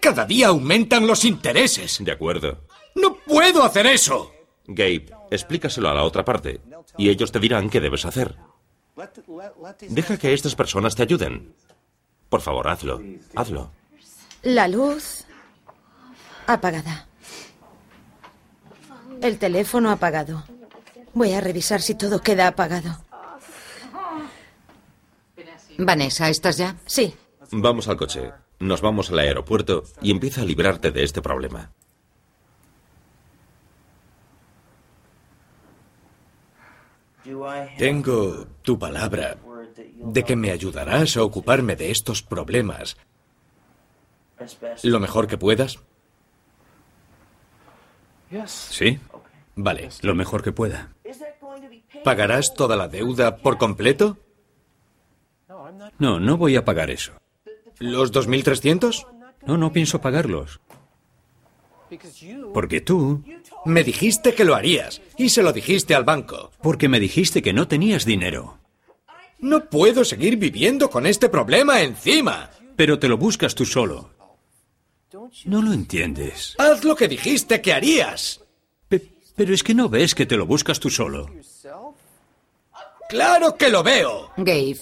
Cada 0.01 0.27
día 0.27 0.49
aumentan 0.49 1.07
los 1.07 1.25
intereses. 1.25 2.03
De 2.05 2.13
acuerdo. 2.13 2.67
No 2.95 3.17
puedo 3.17 3.63
hacer 3.63 3.87
eso. 3.87 4.33
Gabe, 4.67 5.07
explícaselo 5.31 5.89
a 5.89 5.95
la 5.95 6.05
otra 6.05 6.25
parte 6.25 6.61
y 6.97 7.09
ellos 7.09 7.33
te 7.33 7.41
dirán 7.41 7.71
qué 7.71 7.81
debes 7.81 8.05
hacer. 8.05 8.37
Deja 9.89 10.19
que 10.19 10.33
estas 10.33 10.55
personas 10.55 10.95
te 10.95 11.03
ayuden. 11.03 11.55
Por 12.29 12.41
favor, 12.41 12.69
hazlo. 12.69 13.01
Hazlo. 13.35 13.71
La 14.43 14.69
luz 14.69 15.25
apagada. 16.47 17.07
El 19.21 19.39
teléfono 19.39 19.91
apagado. 19.91 20.45
Voy 21.13 21.33
a 21.33 21.41
revisar 21.41 21.81
si 21.83 21.95
todo 21.95 22.21
queda 22.21 22.47
apagado. 22.47 22.99
Vanessa, 25.79 26.29
¿estás 26.29 26.57
ya? 26.57 26.77
Sí. 26.87 27.15
Vamos 27.51 27.89
al 27.89 27.97
coche. 27.97 28.33
Nos 28.59 28.81
vamos 28.81 29.11
al 29.11 29.19
aeropuerto 29.19 29.85
y 30.03 30.11
empieza 30.11 30.43
a 30.43 30.45
librarte 30.45 30.91
de 30.91 31.03
este 31.03 31.23
problema. 31.23 31.73
Tengo 37.79 38.47
tu 38.63 38.79
palabra 38.79 39.37
de 39.97 40.23
que 40.25 40.37
me 40.37 40.51
ayudarás 40.51 41.17
a 41.17 41.23
ocuparme 41.23 41.77
de 41.77 41.91
estos 41.91 42.23
problemas 42.23 42.97
lo 44.83 45.01
mejor 45.01 45.27
que 45.27 45.39
puedas. 45.39 45.79
Sí. 48.47 48.99
Vale. 49.57 49.89
Lo 50.03 50.15
mejor 50.15 50.43
que 50.43 50.53
pueda. 50.53 50.93
¿Pagarás 52.05 52.55
toda 52.55 52.77
la 52.77 52.89
deuda 52.89 53.37
por 53.37 53.59
completo? 53.59 54.17
No, 55.99 56.21
no 56.21 56.37
voy 56.37 56.57
a 56.57 56.65
pagar 56.65 56.91
eso. 56.91 57.13
¿Los 57.79 58.13
2.300? 58.13 59.07
No, 59.47 59.57
no 59.57 59.73
pienso 59.73 60.01
pagarlos. 60.01 60.61
Porque 62.55 62.81
tú... 62.81 63.23
Me 63.65 63.85
dijiste 63.85 64.35
que 64.35 64.45
lo 64.45 64.55
harías 64.55 65.03
y 65.17 65.29
se 65.29 65.43
lo 65.43 65.53
dijiste 65.53 65.95
al 65.95 66.05
banco. 66.05 66.51
Porque 66.63 66.89
me 66.89 67.01
dijiste 67.01 67.43
que 67.43 67.53
no 67.53 67.69
tenías 67.69 68.05
dinero. 68.05 68.59
No 69.39 69.69
puedo 69.69 70.05
seguir 70.05 70.37
viviendo 70.37 70.91
con 70.91 71.07
este 71.07 71.29
problema 71.29 71.83
encima. 71.83 72.51
Pero 72.77 72.99
te 72.99 73.09
lo 73.09 73.19
buscas 73.19 73.55
tú 73.55 73.67
solo. 73.67 74.11
No 75.45 75.63
lo 75.63 75.73
entiendes. 75.73 76.55
Haz 76.59 76.85
lo 76.85 76.97
que 76.97 77.09
dijiste 77.09 77.61
que 77.61 77.73
harías. 77.73 78.41
pero 79.37 79.55
es 79.55 79.63
que 79.63 79.75
no 79.75 79.89
ves 79.89 80.15
que 80.15 80.27
te 80.27 80.37
lo 80.37 80.47
buscas 80.47 80.81
tú 80.81 80.91
solo. 80.91 81.31
Claro 83.09 83.57
que 83.57 83.71
lo 83.71 83.83
veo. 83.83 84.31
Gabe, 84.37 84.79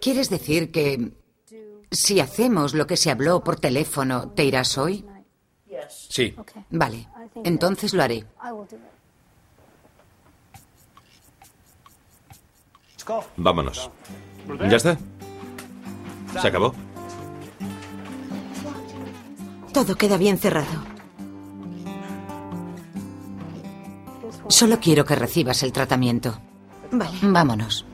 ¿quieres 0.00 0.30
decir 0.30 0.70
que 0.70 1.12
si 1.90 2.20
hacemos 2.20 2.74
lo 2.74 2.86
que 2.86 2.96
se 2.96 3.10
habló 3.10 3.42
por 3.42 3.58
teléfono, 3.58 4.30
te 4.30 4.44
irás 4.44 4.78
hoy? 4.78 5.04
Sí. 5.88 6.34
Vale, 6.70 7.08
entonces 7.44 7.94
lo 7.94 8.02
haré. 8.02 8.24
Vámonos. 13.36 13.90
¿Ya 14.68 14.76
está? 14.76 14.98
¿Se 16.40 16.48
acabó? 16.48 16.74
Todo 19.72 19.96
queda 19.96 20.16
bien 20.16 20.38
cerrado. 20.38 20.92
Solo 24.48 24.78
quiero 24.80 25.04
que 25.04 25.14
recibas 25.16 25.62
el 25.62 25.72
tratamiento. 25.72 26.38
Vale. 26.90 27.18
Vámonos. 27.22 27.86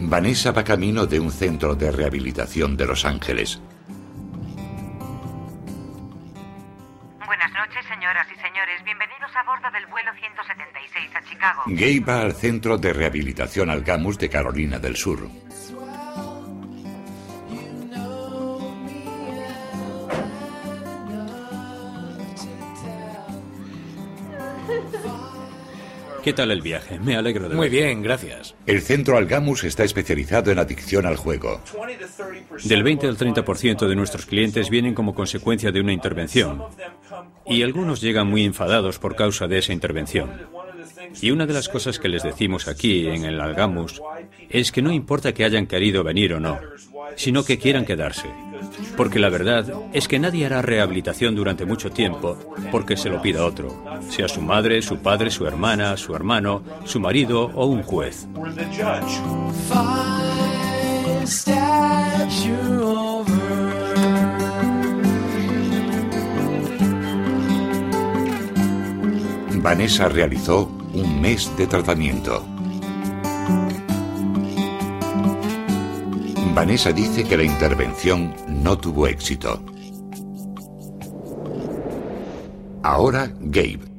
Vanessa 0.00 0.50
va 0.52 0.64
camino 0.64 1.06
de 1.06 1.20
un 1.20 1.30
centro 1.30 1.74
de 1.74 1.90
rehabilitación 1.90 2.76
de 2.76 2.86
Los 2.86 3.04
Ángeles. 3.04 3.60
Gabe 11.74 12.00
va 12.00 12.20
al 12.22 12.34
centro 12.34 12.78
de 12.78 12.92
rehabilitación 12.92 13.68
Algamus 13.68 14.16
de 14.16 14.28
Carolina 14.28 14.78
del 14.78 14.96
Sur. 14.96 15.28
¿Qué 26.22 26.32
tal 26.32 26.52
el 26.52 26.62
viaje? 26.62 26.98
Me 27.00 27.16
alegro 27.16 27.48
de 27.48 27.54
Muy 27.54 27.68
bien, 27.68 28.02
gracias. 28.02 28.54
El 28.66 28.80
centro 28.80 29.18
Algamus 29.18 29.64
está 29.64 29.84
especializado 29.84 30.50
en 30.50 30.58
adicción 30.58 31.04
al 31.04 31.16
juego. 31.16 31.60
Del 32.64 32.82
20 32.82 33.08
al 33.08 33.18
30% 33.18 33.86
de 33.86 33.96
nuestros 33.96 34.24
clientes 34.24 34.70
vienen 34.70 34.94
como 34.94 35.14
consecuencia 35.14 35.70
de 35.70 35.80
una 35.80 35.92
intervención. 35.92 36.62
Y 37.46 37.62
algunos 37.62 38.00
llegan 38.00 38.28
muy 38.28 38.44
enfadados 38.44 38.98
por 38.98 39.16
causa 39.16 39.48
de 39.48 39.58
esa 39.58 39.74
intervención. 39.74 40.53
Y 41.20 41.30
una 41.30 41.46
de 41.46 41.54
las 41.54 41.68
cosas 41.68 41.98
que 41.98 42.08
les 42.08 42.22
decimos 42.22 42.68
aquí 42.68 43.06
en 43.06 43.24
el 43.24 43.40
Algamus 43.40 44.00
es 44.50 44.72
que 44.72 44.82
no 44.82 44.92
importa 44.92 45.32
que 45.32 45.44
hayan 45.44 45.66
querido 45.66 46.04
venir 46.04 46.34
o 46.34 46.40
no, 46.40 46.58
sino 47.16 47.44
que 47.44 47.58
quieran 47.58 47.84
quedarse. 47.84 48.28
Porque 48.96 49.18
la 49.18 49.28
verdad 49.28 49.66
es 49.92 50.08
que 50.08 50.18
nadie 50.18 50.46
hará 50.46 50.62
rehabilitación 50.62 51.34
durante 51.34 51.64
mucho 51.64 51.90
tiempo 51.90 52.38
porque 52.70 52.96
se 52.96 53.10
lo 53.10 53.22
pida 53.22 53.44
otro, 53.44 53.84
sea 54.10 54.28
su 54.28 54.40
madre, 54.40 54.82
su 54.82 54.98
padre, 54.98 55.30
su 55.30 55.46
hermana, 55.46 55.96
su 55.96 56.14
hermano, 56.14 56.62
su 56.84 57.00
marido 57.00 57.50
o 57.54 57.66
un 57.66 57.82
juez. 57.82 58.26
Vanessa 69.62 70.10
realizó 70.10 70.83
un 70.94 71.20
mes 71.20 71.50
de 71.56 71.66
tratamiento. 71.66 72.44
Vanessa 76.54 76.92
dice 76.92 77.24
que 77.24 77.36
la 77.36 77.42
intervención 77.42 78.34
no 78.48 78.78
tuvo 78.78 79.08
éxito. 79.08 79.60
Ahora 82.82 83.32
Gabe. 83.40 83.93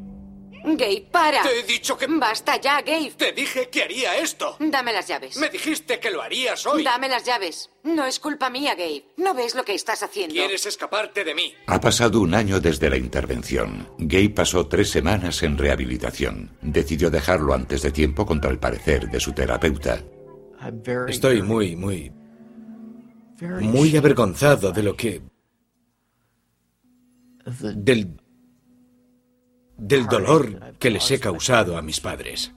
Gabe, 0.66 1.07
para. 1.11 1.43
Te 1.43 1.59
he 1.59 1.63
dicho 1.63 1.97
que... 1.97 2.07
Basta 2.07 2.59
ya, 2.59 2.82
Gabe. 2.82 3.11
Te 3.16 3.32
dije 3.32 3.70
que 3.70 3.84
haría 3.84 4.18
esto. 4.18 4.57
Dame 4.59 4.91
las 4.91 5.07
llaves. 5.07 5.38
Me 5.38 5.49
dijiste 5.49 5.99
que 5.99 6.09
lo 6.09 6.22
harías 6.22 6.66
hoy. 6.66 6.84
Dame 6.84 7.07
las 7.07 7.24
llaves. 7.24 7.70
No 7.84 8.05
es 8.05 8.20
culpa 8.20 8.49
mía, 8.49 8.74
Gabe. 8.76 9.05
¿No 9.18 9.34
ves 9.34 9.53
lo 9.53 9.63
que 9.63 9.76
estás 9.76 10.01
haciendo? 10.01 10.34
Quieres 10.34 10.66
escaparte 10.66 11.24
de 11.24 11.36
mí. 11.36 11.53
Ha 11.68 11.80
pasado 11.80 12.20
un 12.20 12.34
año 12.34 12.59
desde 12.59 12.89
la 12.89 12.97
intervención. 12.97 13.89
Gabe 13.99 14.30
pasó 14.30 14.68
tres 14.68 14.89
semanas 14.89 15.43
en 15.43 15.57
rehabilitación. 15.57 16.57
Decidió 16.61 17.09
dejarlo 17.09 17.53
antes 17.53 17.84
de 17.84 17.91
tiempo 17.91 18.26
contra 18.26 18.49
el 18.49 18.59
parecer 18.59 19.09
de 19.09 19.20
su 19.20 19.34
terapeuta. 19.34 20.01
Estoy 21.07 21.41
muy, 21.41 21.76
muy... 21.76 22.11
Muy 23.39 23.95
avergonzado 23.95 24.72
de 24.72 24.84
lo 24.84 24.95
que... 24.95 25.22
Del... 27.76 28.20
Del 29.78 30.07
dolor 30.07 30.76
que 30.80 30.89
les 30.89 31.09
he 31.11 31.19
causado 31.19 31.78
a 31.78 31.82
mis 31.82 31.99
padres. 31.99 32.53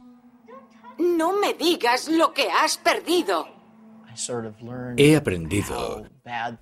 No 0.99 1.39
me 1.39 1.55
digas 1.55 2.09
lo 2.09 2.33
que 2.33 2.49
has 2.51 2.79
perdido. 2.79 3.47
He 4.97 5.17
aprendido 5.17 6.05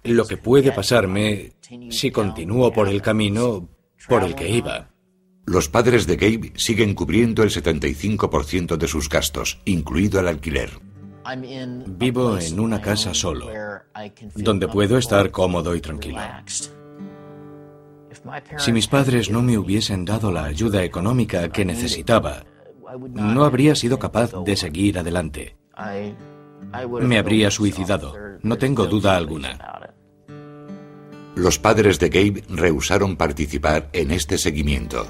lo 0.04 0.26
que 0.26 0.36
puede 0.36 0.72
pasarme 0.72 1.56
si 1.90 2.10
continúo 2.10 2.72
por 2.72 2.88
el 2.88 3.00
camino 3.00 3.68
por 4.08 4.24
el 4.24 4.34
que 4.34 4.48
iba. 4.48 4.90
Los 5.46 5.68
padres 5.68 6.06
de 6.06 6.16
Gabe 6.16 6.52
siguen 6.56 6.94
cubriendo 6.94 7.42
el 7.42 7.50
75% 7.50 8.76
de 8.76 8.88
sus 8.88 9.08
gastos, 9.08 9.60
incluido 9.64 10.20
el 10.20 10.28
alquiler. 10.28 10.70
Vivo 11.86 12.38
en 12.38 12.60
una 12.60 12.80
casa 12.80 13.14
solo, 13.14 13.48
donde 14.34 14.68
puedo 14.68 14.98
estar 14.98 15.30
cómodo 15.30 15.74
y 15.74 15.80
tranquilo. 15.80 16.20
Si 18.58 18.72
mis 18.72 18.88
padres 18.88 19.30
no 19.30 19.42
me 19.42 19.58
hubiesen 19.58 20.04
dado 20.04 20.32
la 20.32 20.44
ayuda 20.44 20.82
económica 20.82 21.48
que 21.48 21.64
necesitaba, 21.64 22.44
no 23.12 23.44
habría 23.44 23.74
sido 23.74 23.98
capaz 23.98 24.32
de 24.44 24.56
seguir 24.56 24.98
adelante. 24.98 25.56
Me 27.00 27.18
habría 27.18 27.50
suicidado, 27.50 28.14
no 28.42 28.56
tengo 28.56 28.86
duda 28.86 29.16
alguna. 29.16 29.58
Los 31.34 31.58
padres 31.58 31.98
de 31.98 32.08
Gabe 32.08 32.44
rehusaron 32.48 33.16
participar 33.16 33.90
en 33.92 34.10
este 34.10 34.38
seguimiento. 34.38 35.06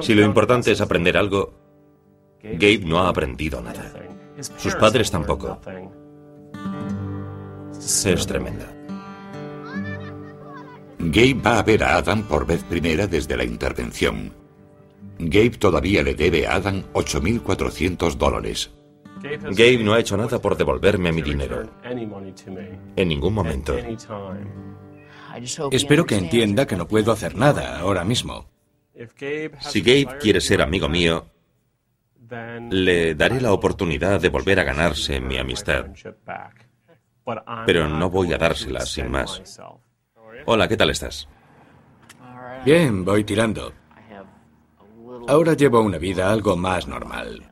Si 0.00 0.14
lo 0.14 0.22
importante 0.22 0.72
es 0.72 0.80
aprender 0.80 1.16
algo, 1.16 1.54
Gabe 2.42 2.80
no 2.84 2.98
ha 2.98 3.08
aprendido 3.08 3.60
nada. 3.60 3.92
Sus 4.58 4.74
padres 4.74 5.10
tampoco. 5.10 5.60
Es 7.78 8.26
tremenda. 8.26 8.73
Gabe 11.10 11.34
va 11.34 11.58
a 11.58 11.62
ver 11.62 11.84
a 11.84 11.96
Adam 11.96 12.22
por 12.22 12.46
vez 12.46 12.64
primera 12.64 13.06
desde 13.06 13.36
la 13.36 13.44
intervención. 13.44 14.32
Gabe 15.18 15.50
todavía 15.50 16.02
le 16.02 16.14
debe 16.14 16.46
a 16.46 16.54
Adam 16.54 16.82
8.400 16.94 18.14
dólares. 18.14 18.70
Gabe 19.22 19.78
no 19.78 19.92
ha 19.92 20.00
hecho 20.00 20.16
nada 20.16 20.40
por 20.40 20.56
devolverme 20.56 21.12
mi 21.12 21.20
dinero. 21.20 21.70
En 22.96 23.08
ningún 23.08 23.34
momento. 23.34 23.76
Espero 25.70 26.06
que 26.06 26.16
entienda 26.16 26.66
que 26.66 26.76
no 26.76 26.88
puedo 26.88 27.12
hacer 27.12 27.36
nada 27.36 27.78
ahora 27.80 28.04
mismo. 28.04 28.46
Si 29.60 29.80
Gabe 29.82 30.18
quiere 30.18 30.40
ser 30.40 30.62
amigo 30.62 30.88
mío, 30.88 31.26
le 32.70 33.14
daré 33.14 33.40
la 33.40 33.52
oportunidad 33.52 34.20
de 34.20 34.30
volver 34.30 34.58
a 34.60 34.64
ganarse 34.64 35.20
mi 35.20 35.36
amistad. 35.36 35.86
Pero 37.66 37.88
no 37.88 38.10
voy 38.10 38.32
a 38.32 38.38
dársela 38.38 38.80
sin 38.86 39.10
más. 39.10 39.42
Hola, 40.46 40.68
¿qué 40.68 40.76
tal 40.76 40.90
estás? 40.90 41.28
Bien, 42.64 43.04
voy 43.04 43.24
tirando. 43.24 43.72
Ahora 45.26 45.54
llevo 45.54 45.80
una 45.80 45.98
vida 45.98 46.30
algo 46.30 46.56
más 46.56 46.86
normal. 46.86 47.50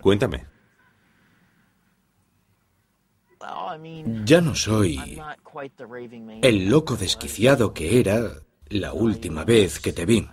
Cuéntame. 0.00 0.46
Ya 4.24 4.40
no 4.40 4.54
soy 4.54 5.20
el 6.42 6.68
loco 6.68 6.96
desquiciado 6.96 7.72
que 7.72 7.98
era 7.98 8.30
la 8.68 8.92
última 8.92 9.44
vez 9.44 9.80
que 9.80 9.92
te 9.92 10.04
vi. 10.04 10.28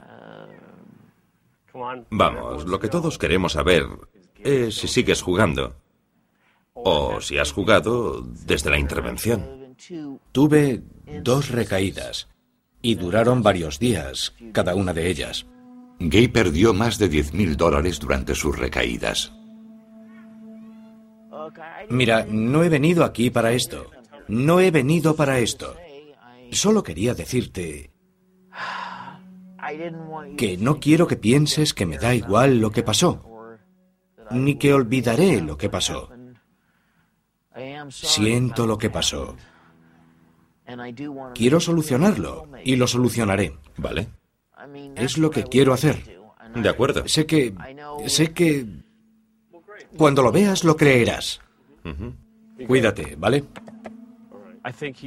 Vamos, 2.10 2.66
lo 2.66 2.80
que 2.80 2.90
todos 2.90 3.18
queremos 3.18 3.54
saber 3.54 3.86
es 4.38 4.76
si 4.76 4.88
sigues 4.88 5.22
jugando. 5.22 5.76
O 6.74 7.22
si 7.22 7.38
has 7.38 7.52
jugado 7.52 8.22
desde 8.22 8.70
la 8.70 8.80
intervención. 8.80 9.59
Tuve 10.32 10.84
dos 11.24 11.50
recaídas 11.50 12.28
y 12.82 12.96
duraron 12.96 13.44
varios 13.44 13.80
días, 13.80 14.34
cada 14.52 14.76
una 14.76 14.94
de 14.94 15.10
ellas. 15.10 15.46
Gay 16.00 16.28
perdió 16.30 16.74
más 16.74 16.98
de 16.98 17.10
10.000 17.10 17.56
dólares 17.56 18.00
durante 18.00 18.36
sus 18.36 18.58
recaídas. 18.58 19.34
Mira, 21.90 22.26
no 22.30 22.64
he 22.64 22.70
venido 22.70 23.04
aquí 23.04 23.30
para 23.30 23.52
esto. 23.52 23.90
No 24.28 24.60
he 24.60 24.72
venido 24.72 25.16
para 25.16 25.40
esto. 25.40 25.76
Solo 26.52 26.84
quería 26.84 27.14
decirte 27.14 27.92
que 30.38 30.58
no 30.58 30.80
quiero 30.80 31.08
que 31.08 31.16
pienses 31.16 31.74
que 31.74 31.86
me 31.86 31.98
da 31.98 32.16
igual 32.16 32.60
lo 32.60 32.72
que 32.72 32.84
pasó, 32.84 33.22
ni 34.32 34.56
que 34.56 34.74
olvidaré 34.74 35.42
lo 35.42 35.58
que 35.58 35.70
pasó. 35.70 36.10
Siento 37.90 38.66
lo 38.66 38.78
que 38.78 38.90
pasó. 38.90 39.36
Quiero 41.34 41.59
solucionarlo 41.59 42.47
y 42.63 42.76
lo 42.76 42.88
solucionaré. 42.88 43.57
Vale. 43.78 44.07
Es 44.95 45.17
lo 45.17 45.30
que 45.30 45.43
quiero 45.43 45.74
hacer. 45.74 46.20
De 46.55 46.70
acuerdo. 46.70 47.07
Sé 47.07 47.26
que... 47.26 47.53
Sé 48.07 48.34
que... 48.34 48.65
Cuando 49.97 50.22
lo 50.22 50.32
veas 50.32 50.63
lo 50.63 50.76
creerás. 50.76 51.41
Cuídate, 52.67 53.15
¿vale? 53.17 53.45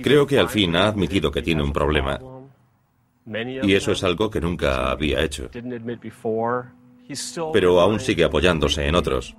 Creo 0.03 0.27
que 0.27 0.39
al 0.39 0.49
fin 0.49 0.75
ha 0.77 0.89
admitido 0.89 1.31
que 1.31 1.43
tiene 1.43 1.63
un 1.63 1.73
problema. 1.73 2.19
Y 3.63 3.75
eso 3.75 3.93
es 3.93 4.03
algo 4.03 4.31
que 4.31 4.41
nunca 4.41 4.91
había 4.91 5.23
hecho. 5.23 5.49
Pero 7.53 7.81
aún 7.81 8.01
sigue 8.01 8.25
apoyándose 8.25 8.87
en 8.87 8.95
otros. 8.95 9.37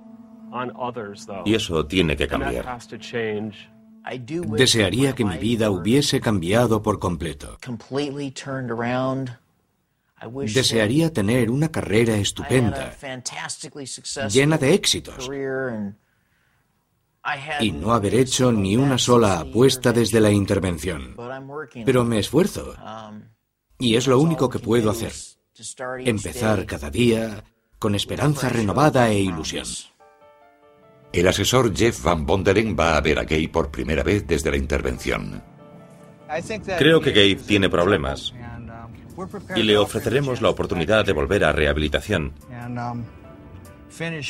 Y 1.44 1.54
eso 1.54 1.84
tiene 1.86 2.16
que 2.16 2.28
cambiar. 2.28 2.78
Desearía 4.56 5.14
que 5.14 5.24
mi 5.24 5.38
vida 5.38 5.70
hubiese 5.70 6.20
cambiado 6.20 6.82
por 6.82 6.98
completo. 6.98 7.58
Desearía 10.54 11.12
tener 11.12 11.50
una 11.50 11.70
carrera 11.70 12.16
estupenda, 12.16 12.94
llena 14.28 14.58
de 14.58 14.74
éxitos, 14.74 15.28
y 17.60 17.72
no 17.72 17.92
haber 17.92 18.14
hecho 18.14 18.52
ni 18.52 18.76
una 18.76 18.98
sola 18.98 19.40
apuesta 19.40 19.92
desde 19.92 20.20
la 20.20 20.30
intervención. 20.30 21.16
Pero 21.84 22.04
me 22.04 22.18
esfuerzo, 22.18 22.74
y 23.78 23.96
es 23.96 24.06
lo 24.06 24.18
único 24.18 24.48
que 24.48 24.58
puedo 24.58 24.90
hacer. 24.90 25.12
Empezar 26.00 26.66
cada 26.66 26.90
día 26.90 27.44
con 27.78 27.94
esperanza 27.94 28.48
renovada 28.48 29.10
e 29.10 29.20
ilusión. 29.20 29.66
El 31.14 31.28
asesor 31.28 31.72
Jeff 31.72 32.02
Van 32.02 32.26
Bonderen 32.26 32.76
va 32.76 32.96
a 32.96 33.00
ver 33.00 33.20
a 33.20 33.22
Gabe 33.22 33.48
por 33.48 33.70
primera 33.70 34.02
vez 34.02 34.26
desde 34.26 34.50
la 34.50 34.56
intervención. 34.56 35.40
Creo 36.76 37.00
que 37.00 37.12
Gabe 37.12 37.36
tiene 37.36 37.68
problemas 37.68 38.34
y 39.54 39.62
le 39.62 39.78
ofreceremos 39.78 40.42
la 40.42 40.48
oportunidad 40.48 41.04
de 41.04 41.12
volver 41.12 41.44
a 41.44 41.52
rehabilitación 41.52 42.32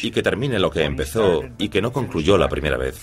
y 0.03 0.11
que 0.11 0.23
termine 0.23 0.59
lo 0.59 0.71
que 0.71 0.85
empezó 0.85 1.43
y 1.57 1.71
que 1.71 1.81
no 1.81 1.91
concluyó 1.91 2.37
la 2.37 2.51
primera 2.51 2.77
vez. 2.77 3.03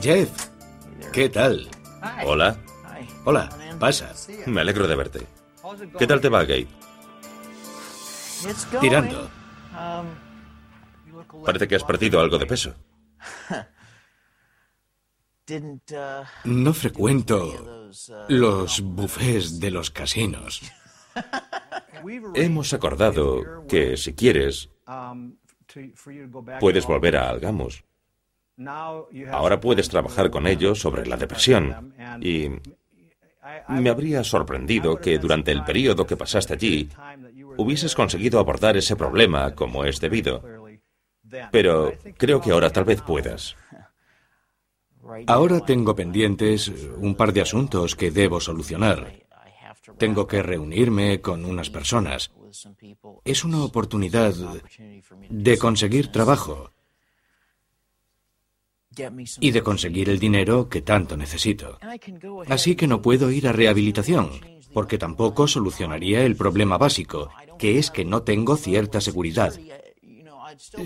Jeff, 0.00 0.30
¿qué 1.12 1.28
tal? 1.28 1.68
Hola. 2.24 2.56
Hola, 3.24 3.48
pasa. 3.80 4.12
Me 4.46 4.60
alegro 4.60 4.86
de 4.86 4.94
verte. 4.94 5.26
¿Qué 5.98 6.06
tal 6.06 6.20
te 6.20 6.28
va, 6.28 6.44
Gabe? 6.44 6.68
Tirando. 8.80 9.41
Parece 11.44 11.68
que 11.68 11.76
has 11.76 11.84
perdido 11.84 12.20
algo 12.20 12.38
de 12.38 12.46
peso. 12.46 12.74
No 16.44 16.72
frecuento 16.72 17.90
los 18.28 18.80
bufés 18.80 19.60
de 19.60 19.70
los 19.70 19.90
casinos. 19.90 20.62
Hemos 22.34 22.72
acordado 22.72 23.66
que, 23.68 23.96
si 23.96 24.14
quieres, 24.14 24.70
puedes 26.60 26.86
volver 26.86 27.16
a 27.16 27.28
Algamos. 27.28 27.84
Ahora 29.30 29.60
puedes 29.60 29.88
trabajar 29.88 30.30
con 30.30 30.46
ellos 30.46 30.80
sobre 30.80 31.06
la 31.06 31.16
depresión. 31.16 31.94
Y 32.20 32.48
me 33.68 33.90
habría 33.90 34.22
sorprendido 34.24 34.96
que 34.96 35.18
durante 35.18 35.50
el 35.50 35.64
periodo 35.64 36.06
que 36.06 36.16
pasaste 36.16 36.54
allí 36.54 36.88
hubieses 37.56 37.94
conseguido 37.94 38.38
abordar 38.38 38.76
ese 38.76 38.96
problema 38.96 39.54
como 39.54 39.84
es 39.84 40.00
debido. 40.00 40.42
Pero 41.50 41.92
creo 42.16 42.40
que 42.40 42.52
ahora 42.52 42.70
tal 42.70 42.84
vez 42.84 43.00
puedas. 43.02 43.56
Ahora 45.26 45.60
tengo 45.60 45.94
pendientes 45.94 46.68
un 46.98 47.14
par 47.14 47.32
de 47.32 47.40
asuntos 47.40 47.96
que 47.96 48.10
debo 48.10 48.40
solucionar. 48.40 49.22
Tengo 49.98 50.26
que 50.26 50.42
reunirme 50.42 51.20
con 51.20 51.44
unas 51.44 51.70
personas. 51.70 52.30
Es 53.24 53.44
una 53.44 53.64
oportunidad 53.64 54.34
de 55.28 55.58
conseguir 55.58 56.12
trabajo 56.12 56.70
y 59.40 59.50
de 59.50 59.62
conseguir 59.62 60.08
el 60.08 60.18
dinero 60.18 60.68
que 60.68 60.82
tanto 60.82 61.16
necesito. 61.16 61.78
Así 62.48 62.76
que 62.76 62.86
no 62.86 63.02
puedo 63.02 63.30
ir 63.30 63.48
a 63.48 63.52
rehabilitación, 63.52 64.30
porque 64.72 64.98
tampoco 64.98 65.46
solucionaría 65.46 66.24
el 66.24 66.36
problema 66.36 66.78
básico, 66.78 67.30
que 67.58 67.78
es 67.78 67.90
que 67.90 68.04
no 68.04 68.22
tengo 68.22 68.56
cierta 68.56 69.00
seguridad. 69.00 69.54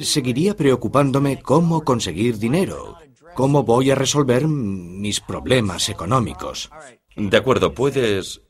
Seguiría 0.00 0.54
preocupándome 0.54 1.40
cómo 1.40 1.82
conseguir 1.84 2.38
dinero, 2.38 2.96
cómo 3.34 3.64
voy 3.64 3.90
a 3.90 3.94
resolver 3.94 4.46
mis 4.46 5.20
problemas 5.20 5.88
económicos. 5.88 6.70
De 7.16 7.36
acuerdo, 7.36 7.74
¿puedes 7.74 8.42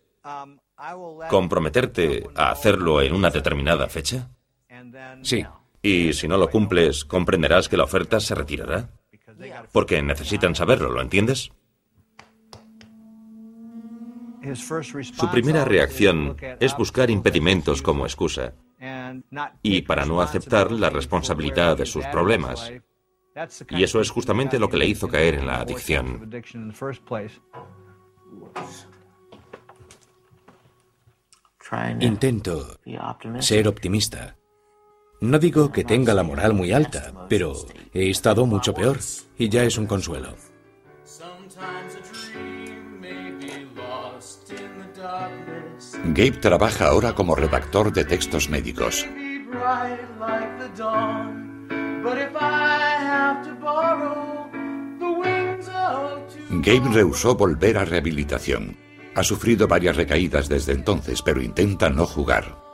comprometerte 1.30 2.28
a 2.34 2.50
hacerlo 2.50 3.00
en 3.00 3.14
una 3.14 3.30
determinada 3.30 3.88
fecha? 3.88 4.30
Sí. 5.22 5.44
Y 5.82 6.12
si 6.14 6.26
no 6.26 6.36
lo 6.36 6.50
cumples, 6.50 7.04
comprenderás 7.04 7.68
que 7.68 7.76
la 7.76 7.84
oferta 7.84 8.18
se 8.18 8.34
retirará. 8.34 8.90
Porque 9.72 10.02
necesitan 10.02 10.54
saberlo, 10.54 10.90
¿lo 10.90 11.00
entiendes? 11.00 11.50
Su 14.54 15.30
primera 15.30 15.64
reacción 15.64 16.36
es 16.60 16.76
buscar 16.76 17.10
impedimentos 17.10 17.82
como 17.82 18.06
excusa 18.06 18.54
y 19.62 19.82
para 19.82 20.04
no 20.04 20.20
aceptar 20.20 20.70
la 20.70 20.90
responsabilidad 20.90 21.76
de 21.76 21.86
sus 21.86 22.06
problemas. 22.06 22.72
Y 23.70 23.82
eso 23.82 24.00
es 24.00 24.10
justamente 24.10 24.58
lo 24.58 24.68
que 24.68 24.76
le 24.76 24.86
hizo 24.86 25.08
caer 25.08 25.34
en 25.34 25.46
la 25.46 25.60
adicción. 25.60 26.30
Intento 32.00 32.78
ser 33.40 33.68
optimista. 33.68 34.36
No 35.20 35.38
digo 35.38 35.72
que 35.72 35.84
tenga 35.84 36.12
la 36.12 36.22
moral 36.22 36.52
muy 36.52 36.72
alta, 36.72 37.26
pero 37.28 37.54
he 37.94 38.10
estado 38.10 38.44
mucho 38.44 38.74
peor 38.74 38.98
y 39.38 39.48
ya 39.48 39.64
es 39.64 39.78
un 39.78 39.86
consuelo. 39.86 40.34
Gabe 46.04 46.32
trabaja 46.32 46.88
ahora 46.88 47.14
como 47.14 47.34
redactor 47.34 47.92
de 47.92 48.04
textos 48.04 48.48
médicos. 48.50 49.06
Gabe 56.50 56.88
rehusó 56.92 57.34
volver 57.34 57.78
a 57.78 57.84
rehabilitación. 57.84 58.76
Ha 59.14 59.22
sufrido 59.22 59.66
varias 59.66 59.96
recaídas 59.96 60.48
desde 60.48 60.72
entonces, 60.72 61.22
pero 61.22 61.42
intenta 61.42 61.88
no 61.88 62.06
jugar. 62.06 62.65